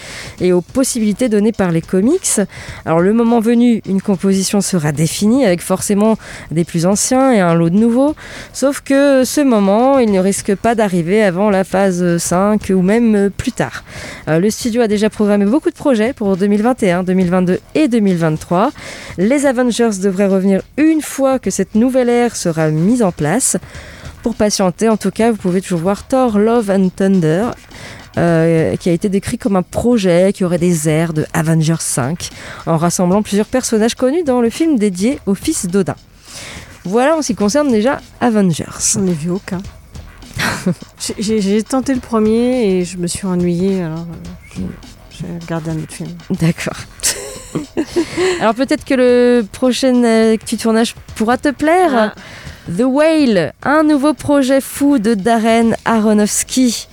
[0.40, 2.40] et aux possibilités données par les comics.
[2.86, 6.16] Alors le moment venu, une composition sera définie avec forcément
[6.52, 8.14] des plus anciens et un lot de nouveaux,
[8.52, 13.30] sauf que ce moment, il ne risque pas d'arriver avant la phase 5 ou même
[13.30, 13.84] plus tard.
[14.28, 18.70] Euh, le studio a déjà programmé beaucoup de projets pour 2021, 2022 et 2023.
[19.16, 23.56] Les Avengers devraient revenir une fois que cette nouvelle ère sera mise en place.
[24.22, 27.50] Pour patienter, en tout cas, vous pouvez toujours voir Thor Love and Thunder.
[28.16, 32.28] Euh, qui a été décrit comme un projet qui aurait des airs de Avengers 5,
[32.66, 35.96] en rassemblant plusieurs personnages connus dans le film dédié au fils d'Odin.
[36.84, 38.98] Voilà en ce qui concerne déjà Avengers.
[38.98, 39.58] Ai vu aucun.
[41.18, 44.06] J'ai tenté le premier et je me suis ennuyée, alors
[44.58, 44.62] euh,
[45.10, 46.10] j'ai regardé un autre film.
[46.30, 46.76] D'accord.
[48.40, 49.92] alors peut-être que le prochain
[50.38, 51.92] petit tournage pourra te plaire.
[51.94, 52.14] Ah.
[52.66, 56.88] The Whale, un nouveau projet fou de Darren Aronofsky.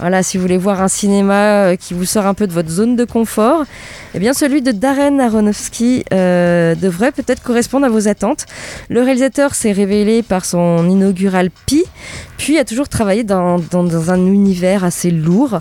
[0.00, 2.70] Voilà, si vous voulez voir un cinéma euh, qui vous sort un peu de votre
[2.70, 3.64] zone de confort,
[4.14, 8.46] eh bien celui de Darren Aronofsky euh, devrait peut-être correspondre à vos attentes.
[8.88, 11.84] Le réalisateur s'est révélé par son inaugural Pi,
[12.38, 13.60] puis a toujours travaillé dans,
[14.08, 15.58] un univers assez lourd,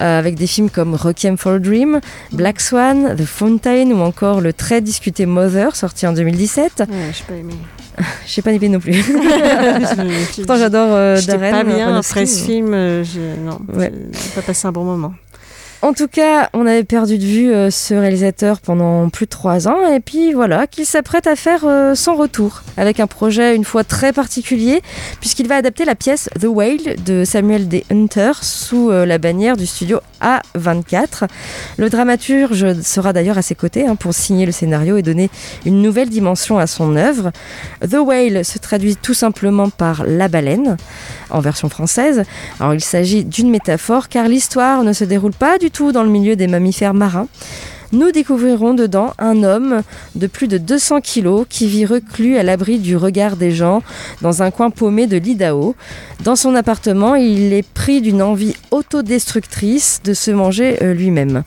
[0.00, 2.00] euh, avec des films comme Requiem for a Dream,
[2.32, 6.80] Black Swan, The Fountain ou encore le très discuté Mother, sorti en 2017.
[6.80, 7.52] Ouais, j'ai pas aimé.
[8.26, 8.92] Je sais pas non plus.
[8.94, 12.12] Je- Pourtant j'adore euh, Darren pas bien Aronofsky.
[12.12, 12.74] après ce film.
[12.74, 13.92] euh, je- Non, Ouais.
[14.12, 15.12] j'ai pas passé un bon moment.
[15.84, 19.66] En tout cas, on avait perdu de vue euh, ce réalisateur pendant plus de trois
[19.66, 23.64] ans, et puis voilà, qu'il s'apprête à faire euh, son retour, avec un projet une
[23.64, 24.80] fois très particulier,
[25.18, 27.84] puisqu'il va adapter la pièce The Whale de Samuel D.
[27.90, 31.28] Hunter sous euh, la bannière du studio A24.
[31.76, 35.30] Le dramaturge sera d'ailleurs à ses côtés hein, pour signer le scénario et donner
[35.66, 37.32] une nouvelle dimension à son œuvre.
[37.88, 40.76] The Whale se traduit tout simplement par la baleine,
[41.30, 42.22] en version française.
[42.60, 46.10] Alors il s'agit d'une métaphore car l'histoire ne se déroule pas du tout dans le
[46.10, 47.28] milieu des mammifères marins.
[47.92, 49.82] Nous découvrirons dedans un homme
[50.14, 53.82] de plus de 200 kilos qui vit reclus à l'abri du regard des gens
[54.22, 55.76] dans un coin paumé de l'Idaho.
[56.24, 61.42] Dans son appartement, il est pris d'une envie autodestructrice de se manger euh, lui-même.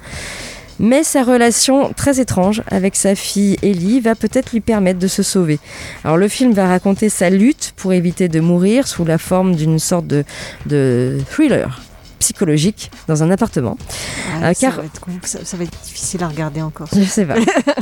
[0.77, 5.23] Mais sa relation très étrange avec sa fille Ellie va peut-être lui permettre de se
[5.23, 5.58] sauver.
[6.03, 9.79] Alors le film va raconter sa lutte pour éviter de mourir sous la forme d'une
[9.79, 10.23] sorte de,
[10.67, 11.81] de thriller
[12.19, 13.78] psychologique dans un appartement.
[14.41, 16.88] Ah, Euh, ça, car- va être, com- ça, ça va être difficile à regarder encore.
[16.95, 17.36] Je sais pas.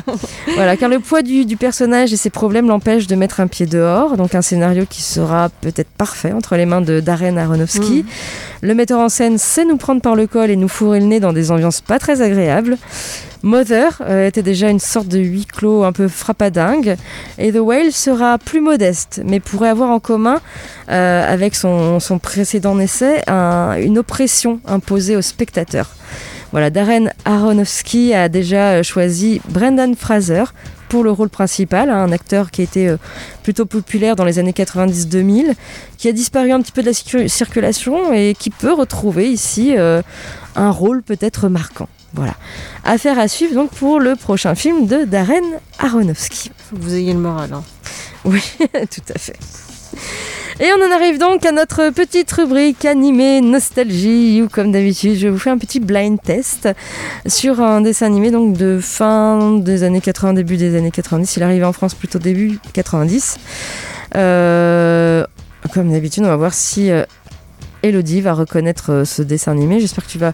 [0.56, 3.66] voilà, car le poids du, du personnage et ses problèmes l'empêchent de mettre un pied
[3.66, 4.18] dehors.
[4.18, 8.06] Donc un scénario qui sera peut-être parfait entre les mains de Darren Aronofsky.
[8.62, 11.20] Le metteur en scène sait nous prendre par le col et nous fourrer le nez
[11.20, 12.78] dans des ambiances pas très agréables.
[13.44, 16.96] Mother euh, était déjà une sorte de huis clos un peu frappadingue.
[17.38, 20.40] Et The Whale sera plus modeste, mais pourrait avoir en commun
[20.90, 25.90] euh, avec son, précédent essai un- une oppression imposée aux spectateurs.
[26.52, 30.44] Voilà, Darren Aronofsky a déjà euh, choisi Brendan Fraser
[30.88, 32.98] pour le rôle principal, hein, un acteur qui euh,
[33.42, 35.54] plutôt populaire dans les années 90-2000,
[35.98, 39.74] qui a disparu un petit peu de la circu- circulation et qui peut retrouver ici
[40.56, 41.90] un rôle peut-être marquant.
[42.14, 42.36] Voilà.
[42.84, 45.42] Affaire à suivre donc pour le prochain film de Darren
[45.80, 46.52] Aronofsky.
[46.70, 47.52] Faut que vous ayez le moral.
[47.54, 47.64] hein.
[48.26, 49.36] Oui, tout à fait.
[50.60, 55.28] Et on en arrive donc à notre petite rubrique animée nostalgie où comme d'habitude je
[55.28, 56.70] vous fais un petit blind test
[57.26, 61.42] sur un dessin animé donc de fin des années 80 début des années 90 il
[61.42, 63.38] est arrivé en France plutôt début 90
[64.16, 65.26] Euh,
[65.74, 67.04] comme d'habitude on va voir si euh,
[67.82, 70.34] Elodie va reconnaître euh, ce dessin animé j'espère que tu vas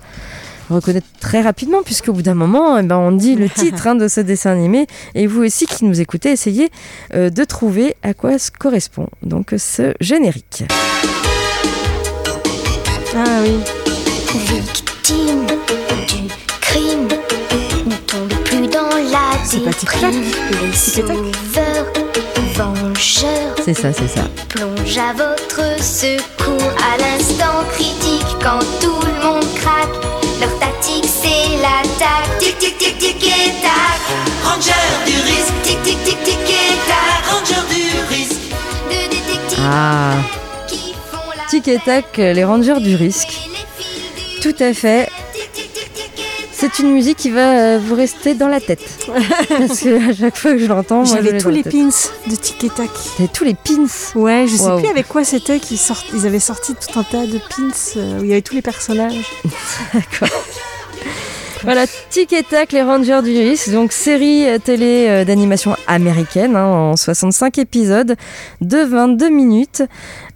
[0.75, 4.07] reconnaître très rapidement puisqu'au bout d'un moment eh ben, on dit le titre hein, de
[4.07, 6.69] ce dessin animé et vous aussi qui nous écoutez essayez
[7.13, 10.63] euh, de trouver à quoi ce correspond donc ce générique.
[13.15, 13.55] Ah oui.
[14.45, 15.45] Victime
[16.07, 16.27] du
[16.61, 17.07] crime
[17.87, 20.21] ne tombe plus dans la C'est pas tic-tac déprime.
[20.61, 21.85] Les Tic-tac sauveurs,
[22.55, 24.21] vengeurs, C'est ça, c'est ça.
[24.49, 28.98] plongent à votre secours à l'instant critique quand tout
[31.99, 32.39] c'est l'attaque.
[32.39, 33.99] Tic tic tic tic et tac.
[34.43, 34.71] Ranger
[35.05, 37.25] du risque, Tic tic tic tic et tac.
[37.31, 38.41] ranger du risque.
[38.89, 40.13] De détectives Ah,
[40.67, 43.37] qui font la tic et tac, les rangers du risque.
[44.41, 45.09] Tout à fait.
[46.51, 48.81] C'est une musique qui va euh, vous rester dans la tête.
[49.49, 51.71] Parce que à chaque fois que je l'entends, J'avais tous les tête.
[51.71, 51.89] pins
[52.29, 52.89] de Tic et Tac.
[53.15, 53.85] T'avais tous les pins.
[54.15, 56.07] Ouais, je sais plus avec quoi c'était qu'ils sortent.
[56.13, 58.61] Ils avaient sorti tout un tas de pins euh, où il y avait tous les
[58.61, 59.23] personnages.
[61.63, 66.55] Voilà, Tic et Tac, les Rangers du risque, donc série euh, télé euh, d'animation américaine
[66.55, 68.15] hein, en 65 épisodes
[68.61, 69.83] de 22 minutes,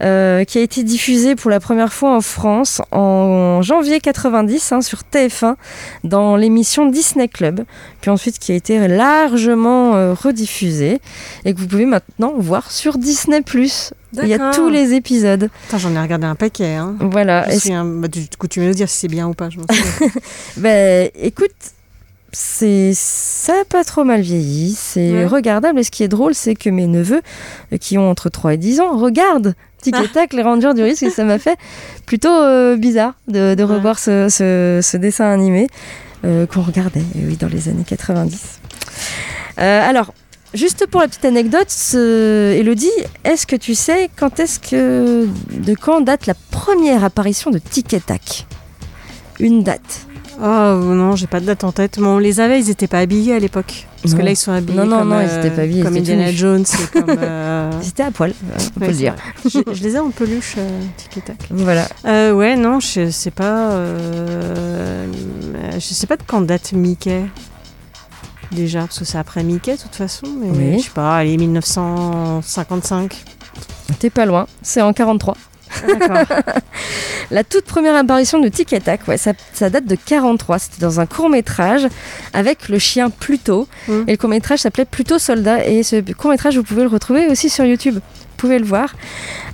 [0.04, 4.82] euh, qui a été diffusée pour la première fois en France en janvier 90 hein,
[4.82, 5.56] sur TF1
[6.04, 7.64] dans l'émission Disney Club,
[8.02, 11.00] puis ensuite qui a été largement rediffusée
[11.46, 13.42] et que vous pouvez maintenant voir sur Disney+.
[14.22, 15.50] Il y a tous les épisodes.
[15.76, 16.76] J'en ai regardé un paquet.
[16.76, 16.96] Hein.
[17.00, 17.50] Voilà.
[17.50, 19.50] Je souviens- bah, du coup, tu me le dire si c'est bien ou pas.
[19.50, 19.58] Je.
[20.58, 21.52] Ben, écoute,
[22.32, 25.26] c'est ça a pas trop mal vieilli, c'est Ouais.
[25.26, 25.80] regardable.
[25.80, 27.22] Et ce qui est drôle, c'est que mes neveux,
[27.74, 30.82] euh, qui ont entre 3 et 10 ans, regardent Tic et Tac, les Rangers du
[30.82, 31.58] risque, et ça m'a fait
[32.06, 33.76] plutôt euh, bizarre de, de Ouais.
[33.76, 35.68] revoir ce, ce- ce dessin animé
[36.26, 38.60] euh, qu'on regardait, oui, dans les années 90.
[39.60, 40.14] Euh, alors.
[40.54, 42.92] Juste pour la petite anecdote, Elodie,
[43.24, 47.92] est-ce que tu sais quand est-ce que de quand date la première apparition de Tic
[47.94, 48.46] et Tac?
[49.40, 50.06] Une date.
[50.40, 51.98] oh non, j'ai pas de date en tête.
[52.00, 53.88] Bon, on les avait, ils étaient pas habillés à l'époque.
[54.04, 55.82] Parce que là, ils sont habillés Non, non, comme, non, ils euh, étaient pas habillés,
[55.82, 56.38] comme Indiana tout nus.
[56.38, 57.18] Jones et comme...
[57.20, 59.16] euh, Ils étaient à poil, euh, on peut ouais, le c'est dire.
[59.46, 61.38] je, je les ai en peluche, euh, tic et tac.
[61.50, 61.88] Voilà.
[62.34, 63.72] Ouais, non, je sais pas.
[65.74, 67.24] je sais pas de quand date Mickey.
[68.54, 70.28] Déjà, parce que c'est après Mickey de toute façon.
[70.40, 70.80] Mais Oui.
[70.80, 73.24] je sais pas, allez, 1955.
[74.00, 75.36] T'es pas loin, c'est en 43.
[75.88, 76.18] D'accord.
[77.32, 80.60] La toute première apparition de Tic Tac, ouais, ça, ça date de 43.
[80.60, 81.88] C'était dans un court métrage
[82.34, 83.68] avec le chien Pluto.
[83.88, 84.04] Mm.
[84.08, 85.66] Et le court métrage s'appelait Pluto Soldat.
[85.68, 88.00] Et ce court métrage, vous pouvez le retrouver aussi sur YouTube.
[88.44, 88.94] Vous pouvez le voir.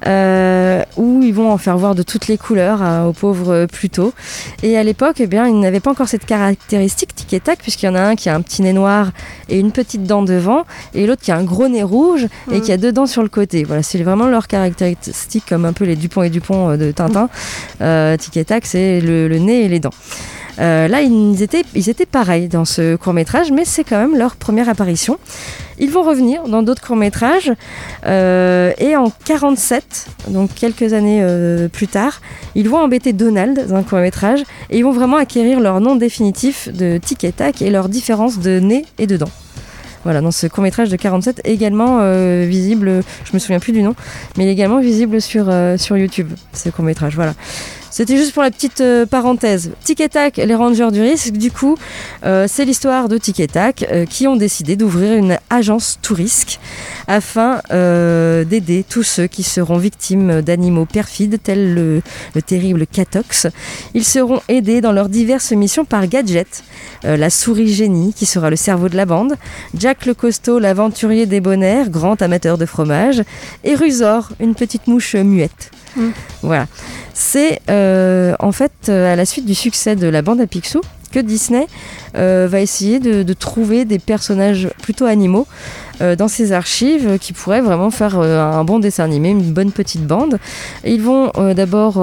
[0.07, 3.67] Euh, où ils vont en faire voir de toutes les couleurs hein, au pauvre euh,
[3.67, 4.13] Pluto.
[4.63, 7.85] Et à l'époque, eh bien, il n'avait pas encore cette caractéristique Tic et Tac, puisqu'il
[7.85, 9.11] y en a un qui a un petit nez noir
[9.47, 10.63] et une petite dent devant,
[10.95, 12.61] et l'autre qui a un gros nez rouge et Mm.
[12.61, 13.63] qui a deux dents sur le côté.
[13.63, 17.29] Voilà, c'est vraiment leur caractéristique, comme un peu les Dupont et Dupont euh, de Tintin.
[17.81, 19.93] Euh, Tic et Tac, c'est le, le nez et les dents.
[20.59, 24.17] Euh, là, ils étaient, ils étaient pareils dans ce court métrage, mais c'est quand même
[24.17, 25.17] leur première apparition.
[25.79, 27.53] Ils vont revenir dans d'autres courts métrages
[28.05, 32.19] euh, et en 47, donc quelques années euh, plus tard,
[32.55, 35.95] ils vont embêter Donald dans un court métrage et ils vont vraiment acquérir leur nom
[35.95, 39.31] définitif de Tic et Tac et leur différence de nez et de dents.
[40.03, 41.99] Voilà, dans ce court métrage de 47, également
[42.45, 43.95] visible, je me souviens plus du nom,
[44.37, 47.15] mais également visible sur, sur YouTube, ce court métrage.
[47.15, 47.33] Voilà.
[47.99, 49.71] C'était juste pour la petite euh, parenthèse.
[49.83, 50.01] Tic
[50.37, 51.75] les Rangers du risque, du coup,
[52.23, 56.61] euh, c'est l'histoire de Tic euh, qui ont décidé d'ouvrir une agence touristique
[57.07, 62.01] afin euh, d'aider tous ceux qui seront victimes d'animaux perfides tels le,
[62.35, 63.47] le terrible Catox.
[63.93, 66.63] Ils seront aidés dans leurs diverses missions par Gadget,
[67.03, 69.35] la souris génie qui sera le cerveau de la bande,
[69.77, 73.23] Jack le costaud, l'aventurier débonnaire, grand amateur de fromage,
[73.65, 75.71] et Rusor, une petite mouche muette.
[75.99, 76.11] Mm.
[76.41, 76.67] Voilà.
[77.13, 80.81] C'est euh, en fait euh, à la suite du succès de la bande à Picsou
[81.11, 81.67] que Disney
[82.15, 85.47] euh, va essayer de, de trouver des personnages plutôt animaux
[86.01, 89.51] euh, dans ses archives euh, qui pourraient vraiment faire euh, un bon dessin animé, une
[89.51, 90.39] bonne petite bande.
[90.85, 91.95] Ils vont d'abord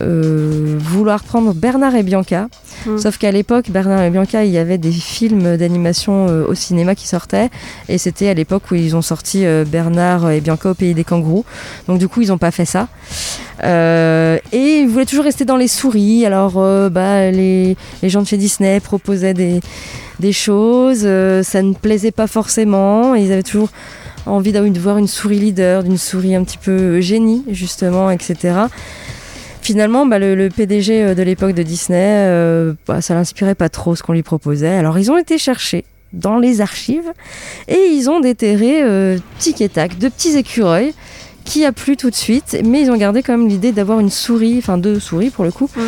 [0.00, 2.48] vouloir prendre Bernard et Bianca,
[2.84, 2.98] Mm.
[2.98, 7.08] sauf qu'à l'époque, Bernard et Bianca, il y avait des films d'animation au cinéma qui
[7.08, 7.48] sortaient,
[7.88, 11.44] et c'était à l'époque où ils ont sorti Bernard et Bianca au pays des kangourous.
[11.88, 12.88] Donc du coup, ils n'ont pas fait ça.
[13.64, 16.26] Euh, et ils voulaient toujours rester dans les souris.
[16.26, 19.60] Alors, euh, bah, les, les gens de chez Disney proposaient des,
[20.20, 21.02] des choses.
[21.04, 23.14] euh, ça ne plaisait pas forcément.
[23.14, 23.70] Ils avaient toujours
[24.26, 28.54] envie de voir une souris leader, d'une souris un petit peu génie, justement, etc.
[29.62, 34.02] Finalement, bah, le, PDG de l'époque de Disney, euh, bah, ça l'inspirait pas trop ce
[34.02, 34.76] qu'on lui proposait.
[34.76, 37.12] Alors, ils ont été chercher dans les archives
[37.68, 40.94] et ils ont déterré euh, tic et tac, deux petits écureuils
[41.46, 44.10] qui a plu tout de suite, mais ils ont gardé quand même l'idée d'avoir une
[44.10, 45.80] souris, enfin deux souris pour le coup, Mm.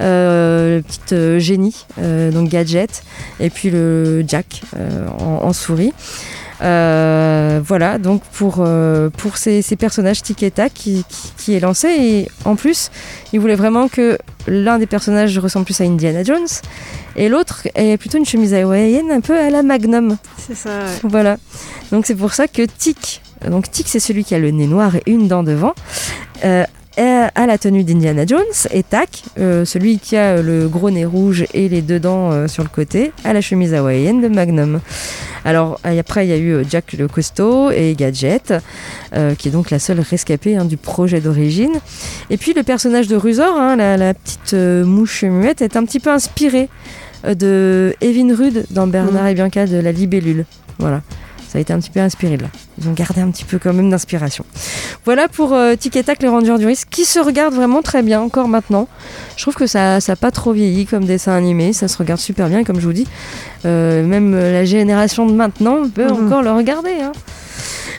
[0.00, 3.02] euh, le petit euh, génie, euh, donc gadget,
[3.40, 5.92] et puis le Jack euh, en, en souris.
[6.62, 8.64] Voilà, donc pour,
[9.16, 12.90] pour ces, ces personnages tic et tac qui, qui, qui est lancé, et en plus,
[13.32, 16.46] ils voulaient vraiment que l'un des personnages ressemble plus à Indiana Jones,
[17.16, 20.16] et l'autre est plutôt une chemise hawaïenne un peu à la Magnum.
[20.38, 21.00] C'est ça, ouais.
[21.04, 21.36] Voilà.
[21.92, 24.96] Donc c'est pour ça que Tic, donc Tic c'est celui qui a le nez noir
[24.96, 25.74] et une dent devant,
[26.44, 26.64] euh,
[26.96, 28.40] a la tenue d'Indiana Jones
[28.72, 32.46] et Tac, euh, celui qui a le gros nez rouge et les deux dents euh,
[32.46, 34.80] sur le côté, a la chemise hawaïenne de Magnum.
[35.44, 38.52] Alors et après il y a eu euh, Jack le costaud et Gadget,
[39.14, 41.72] euh, qui est donc la seule rescapée hein, du projet d'origine.
[42.28, 45.84] Et puis le personnage de Rusor, hein, la, la petite euh, mouche muette, est un
[45.84, 46.68] petit peu inspiré
[47.24, 50.44] euh, de Evin Rude dans Bernard et Bianca de la libellule.
[50.78, 51.00] Voilà.
[51.50, 52.48] Ça a été un petit peu inspiré de là.
[52.80, 54.44] Ils ont gardé un petit peu quand même d'inspiration.
[55.04, 58.02] Voilà pour euh, Tic et Tac, les Rangers du risque, qui se regarde vraiment très
[58.02, 58.86] bien encore maintenant.
[59.36, 61.72] Je trouve que ça n'a pas trop vieilli comme dessin animé.
[61.72, 63.06] Ça se regarde super bien, comme je vous dis.
[63.66, 66.26] euh, même la génération de maintenant peut Mhm.
[66.26, 66.92] encore le regarder.
[67.02, 67.12] hein.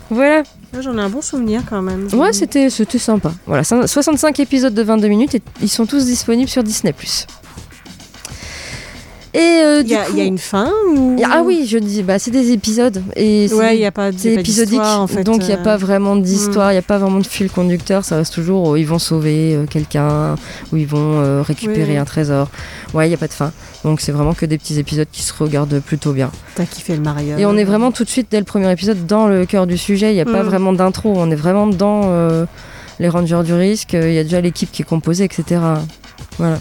[0.10, 0.44] Voilà.
[0.74, 2.08] Là, J'en ai un bon souvenir quand même.
[2.14, 3.34] Ouais, c'était sympa.
[3.46, 6.94] Voilà, cin- 65 épisodes de 22 minutes et ils sont tous disponibles sur Disney+.
[9.34, 11.16] Et euh, Il du y, a- coup- il y a une fin ou...
[11.24, 13.02] Ah oui, je dis, bah, c'est des épisodes.
[13.16, 15.24] Et c'est Ouais, a pas, c'est épisodique, en fait.
[15.24, 15.64] donc il n'y a euh.
[15.64, 18.76] pas vraiment d'histoire, il n'y a pas vraiment de fil conducteur, ça reste toujours oh,
[18.76, 20.36] ils vont sauver euh, quelqu'un
[20.74, 21.98] ou ils vont euh, récupérer Oui.
[21.98, 22.50] un trésor.
[22.94, 23.52] Ouais, il n'y a pas de fin.
[23.86, 26.30] Donc c'est vraiment que des petits épisodes qui se regardent plutôt bien.
[26.56, 27.40] T'as kiffé le mariage.
[27.40, 29.78] Et on est vraiment tout de suite dès le premier épisode dans le cœur du
[29.78, 30.48] sujet, il n'y a pas Mm.
[30.48, 32.46] vraiment d'intro, on est vraiment dans euh,
[33.00, 35.62] les Rangers du risque, il y a déjà l'équipe qui est composée, etc.
[36.38, 36.60] Voilà.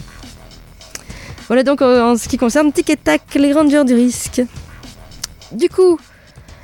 [1.51, 4.41] Voilà donc euh, en ce qui concerne Tic et Tac, les Rangers du risque.
[5.51, 5.99] Du coup,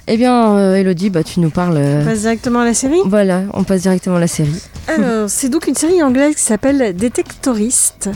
[0.07, 1.75] eh bien, euh, Elodie, bah, tu nous parles.
[1.75, 4.63] euh, On passe directement à la série voilà, on passe directement à la série.
[4.87, 8.11] Alors, c'est donc une série anglaise qui s'appelle Détectoriste.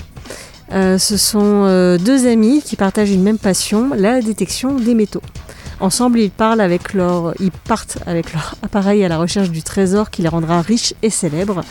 [0.71, 1.65] Euh, ce sont
[1.97, 5.21] deux amis qui partagent une même passion, la détection des métaux.
[5.81, 10.11] Ensemble, ils, parlent avec leur, ils partent avec leur appareil à la recherche du trésor
[10.11, 11.63] qui les rendra riches et célèbres.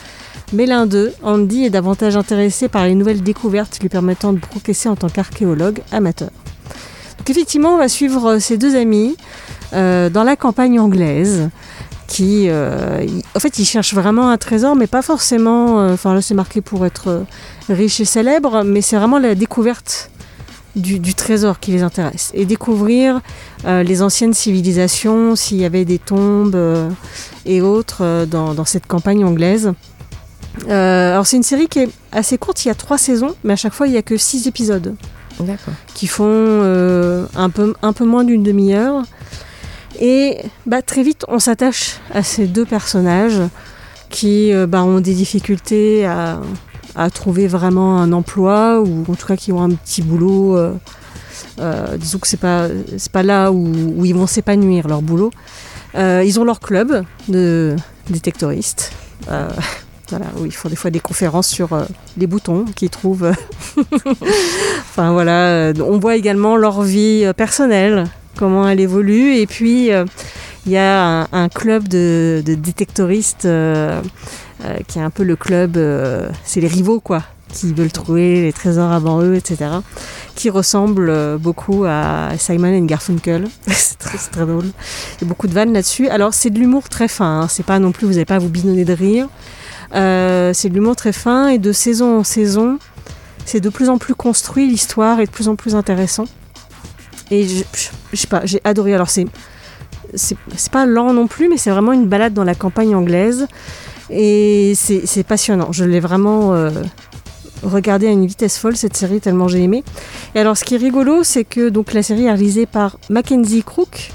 [0.53, 4.89] Mais l'un d'eux, Andy, est davantage intéressé par les nouvelles découvertes lui permettant de progresser
[4.89, 6.31] en tant qu'archéologue amateur.
[7.19, 9.17] Donc effectivement, on va suivre ces deux amis
[9.75, 11.49] euh, dans la campagne anglaise
[12.09, 13.07] qui, euh,
[13.37, 15.81] en fait, ils cherchent vraiment un trésor, mais pas forcément.
[15.81, 17.23] euh, Enfin, là, c'est marqué pour être euh,
[17.69, 20.11] riche et célèbre, mais c'est vraiment la découverte
[20.77, 23.21] du, du trésor qui les intéresse et découvrir
[23.65, 26.89] euh, les anciennes civilisations, s'il y avait des tombes euh,
[27.45, 29.73] et autres euh, dans, dans cette campagne anglaise.
[30.69, 32.65] Alors, c'est une série qui est assez courte.
[32.65, 34.97] Il y a trois saisons, mais à chaque fois, il y a que six épisodes
[35.95, 36.27] qui font
[37.35, 39.05] un, peu, un peu moins d'une demi-heure.
[40.01, 43.41] Et bah, très vite, on s'attache à ces deux personnages
[44.11, 46.41] qui bah, ont des difficultés à,
[47.01, 50.57] à trouver vraiment un emploi ou en tout cas qui ont un petit boulot.
[50.57, 50.75] euh,
[51.59, 55.31] euh, disons que c'est pas c'est pas là où, ils vont s'épanouir leur boulot.
[55.95, 57.75] Euh, ils ont leur club de
[58.11, 58.93] détectoristes.
[59.31, 59.49] euh,
[60.11, 61.69] voilà, où ils font des fois des conférences sur
[62.19, 63.33] les boutons qu'ils trouvent.
[64.91, 69.37] enfin voilà, on voit également leur vie personnelle, comment elle évolue.
[69.37, 69.91] Et puis
[70.67, 73.47] il y a un, un club de, de détectoristes
[74.65, 78.43] euh, qui est un peu le club, euh, c'est les rivaux quoi, qui veulent trouver
[78.43, 79.71] les trésors avant eux, etc.
[80.35, 83.47] Qui ressemble euh, beaucoup à Simon and Garfunkel.
[83.67, 84.67] c'est très, drôle.
[84.67, 86.09] Il y a beaucoup de vannes là-dessus.
[86.09, 87.43] Alors c'est de l'humour très fin.
[87.43, 87.49] hein.
[87.49, 89.29] C'est pas non plus, vous n'allez pas à vous bidonner de rire.
[89.93, 92.79] C'est de l'humour très fin et de saison en saison,
[93.47, 94.69] c'est de plus en plus construit.
[94.69, 96.27] L'histoire est de plus en plus intéressant.
[97.31, 97.65] Et je,
[98.13, 98.95] sais pas, j'ai adoré.
[98.95, 99.27] Alors c'est
[100.15, 100.37] c'est
[100.71, 103.47] pas lent non plus, mais c'est vraiment une balade dans la campagne anglaise.
[104.11, 105.73] Et c'est passionnant.
[105.73, 106.71] Je l'ai vraiment euh,
[107.63, 109.85] regardé à une vitesse folle, cette série, tellement j'ai aimé.
[110.35, 113.63] Et alors, ce qui est rigolo, c'est que donc, la série est réalisée par Mackenzie
[113.63, 114.11] Crook,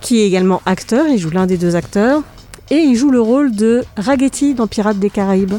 [0.00, 1.06] qui est également acteur.
[1.06, 2.22] Il joue l'un des deux acteurs.
[2.70, 5.54] Et il joue le rôle de Raggedy dans Pirates des Caraïbes.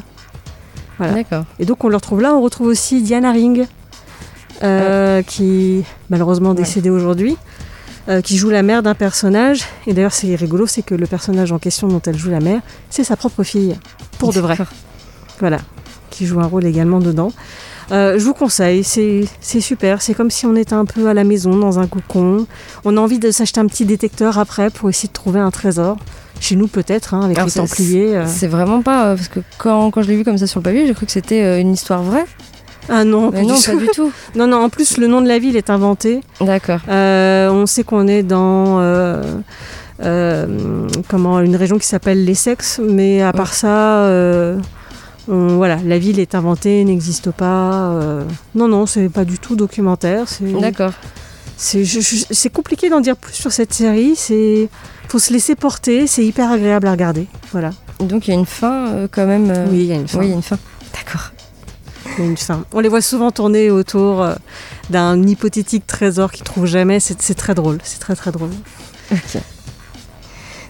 [0.97, 1.14] Voilà.
[1.14, 1.45] D'accord.
[1.59, 2.34] Et donc, on le retrouve là.
[2.34, 3.68] On retrouve aussi Diana Ring,
[4.64, 7.38] euh, qui malheureusement décédée aujourd'hui.
[8.09, 9.61] Euh, qui joue la mère d'un personnage.
[9.87, 12.61] Et d'ailleurs, c'est rigolo, c'est que le personnage en question dont elle joue la mère,
[12.89, 13.75] c'est sa propre fille,
[14.19, 14.57] pour de vrai.
[15.39, 15.59] Voilà,
[16.09, 17.31] qui joue un rôle également dedans.
[17.91, 19.25] Euh, je vous conseille, c'est
[19.59, 20.01] super.
[20.01, 22.47] C'est comme si on était un peu à la maison, dans un cocon.
[22.85, 25.97] On a envie de s'acheter un petit détecteur après pour essayer de trouver un trésor.
[26.39, 28.15] Chez nous, peut-être, hein, avec Alors, les c'est- Templiers.
[28.15, 28.25] euh.
[28.27, 29.15] C'est vraiment pas.
[29.15, 31.11] parce que quand, quand je l'ai vu comme ça sur le papier, j'ai cru que
[31.11, 32.25] c'était une histoire vraie.
[32.89, 34.11] Ah non, Mais non, du pas du tout.
[34.36, 36.21] Non, non, en plus, le nom de la ville est inventé.
[36.41, 36.79] D'accord.
[36.89, 39.23] Euh, on sait qu'on est dans euh,
[40.01, 44.57] euh, comment une région qui s'appelle l'Essex, mais à part ça, euh,
[45.29, 47.91] on- voilà, la ville est inventée, n'existe pas.
[47.91, 48.23] euh.
[48.55, 50.25] non, non, c'est pas du tout documentaire.
[50.59, 50.91] D'accord.
[51.57, 54.13] c'est compliqué d'en dire plus sur cette série.
[54.15, 54.67] C'est
[55.07, 56.07] faut se laisser porter.
[56.07, 57.27] C'est hyper agréable à regarder.
[57.51, 57.69] Voilà.
[57.99, 59.53] Donc il y a une fin quand même.
[59.71, 60.19] Oui, il y a une fin.
[60.19, 60.57] Oui, il y a une fin.
[60.93, 61.31] D'accord.
[62.20, 62.64] Une fin.
[62.74, 64.36] On les voit souvent tourner autour euh,
[64.89, 66.99] d'un hypothétique trésor qu'ils trouvent jamais.
[66.99, 67.80] C'est très drôle.
[67.84, 68.51] C'est très très drôle.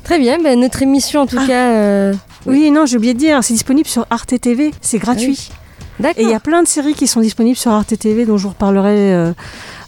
[0.03, 1.47] Très bien, ben, notre émission en tout Ah.
[1.47, 1.71] cas.
[1.71, 2.13] euh,
[2.45, 5.49] Oui, non, j'ai oublié de dire, c'est disponible sur Arte TV, c'est gratuit.
[5.99, 6.19] D'accord.
[6.19, 8.43] Et il y a plein de séries qui sont disponibles sur Arte TV dont je
[8.43, 9.33] vous reparlerai euh,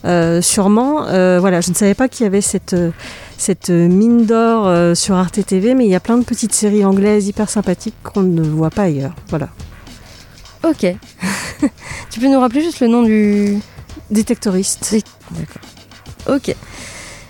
[0.06, 1.03] euh, sûrement.
[1.39, 2.76] Voilà, je ne savais pas qu'il y avait cette,
[3.38, 7.28] cette mine d'or sur Arte TV, mais il y a plein de petites séries anglaises
[7.28, 9.16] hyper sympathiques qu'on ne voit pas ailleurs.
[9.30, 9.49] Voilà.
[10.68, 10.86] Ok.
[12.09, 13.57] tu peux nous rappeler juste le nom du.
[14.11, 14.88] Détectoriste.
[14.91, 16.36] Dé- D'accord.
[16.36, 16.55] Ok.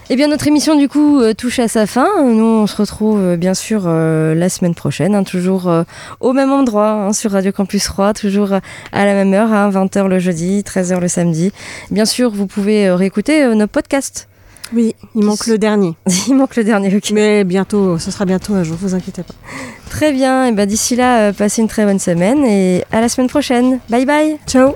[0.09, 2.07] Eh bien, notre émission, du coup, euh, touche à sa fin.
[2.21, 5.83] Nous, on se retrouve, euh, bien sûr, euh, la semaine prochaine, hein, toujours euh,
[6.19, 10.05] au même endroit, hein, sur Radio Campus 3, toujours à la même heure, hein, 20h
[10.07, 11.51] le jeudi, 13h le samedi.
[11.89, 14.27] Bien sûr, vous pouvez euh, réécouter nos podcasts.
[14.73, 15.95] Oui, il manque le dernier.
[16.27, 17.11] Il manque le dernier, ok.
[17.11, 19.33] Mais bientôt, ce sera bientôt un jour, vous inquiétez pas.
[19.89, 20.47] Très bien.
[20.47, 23.79] Et ben, d'ici là, euh, passez une très bonne semaine et à la semaine prochaine.
[23.89, 24.37] Bye bye.
[24.47, 24.73] Ciao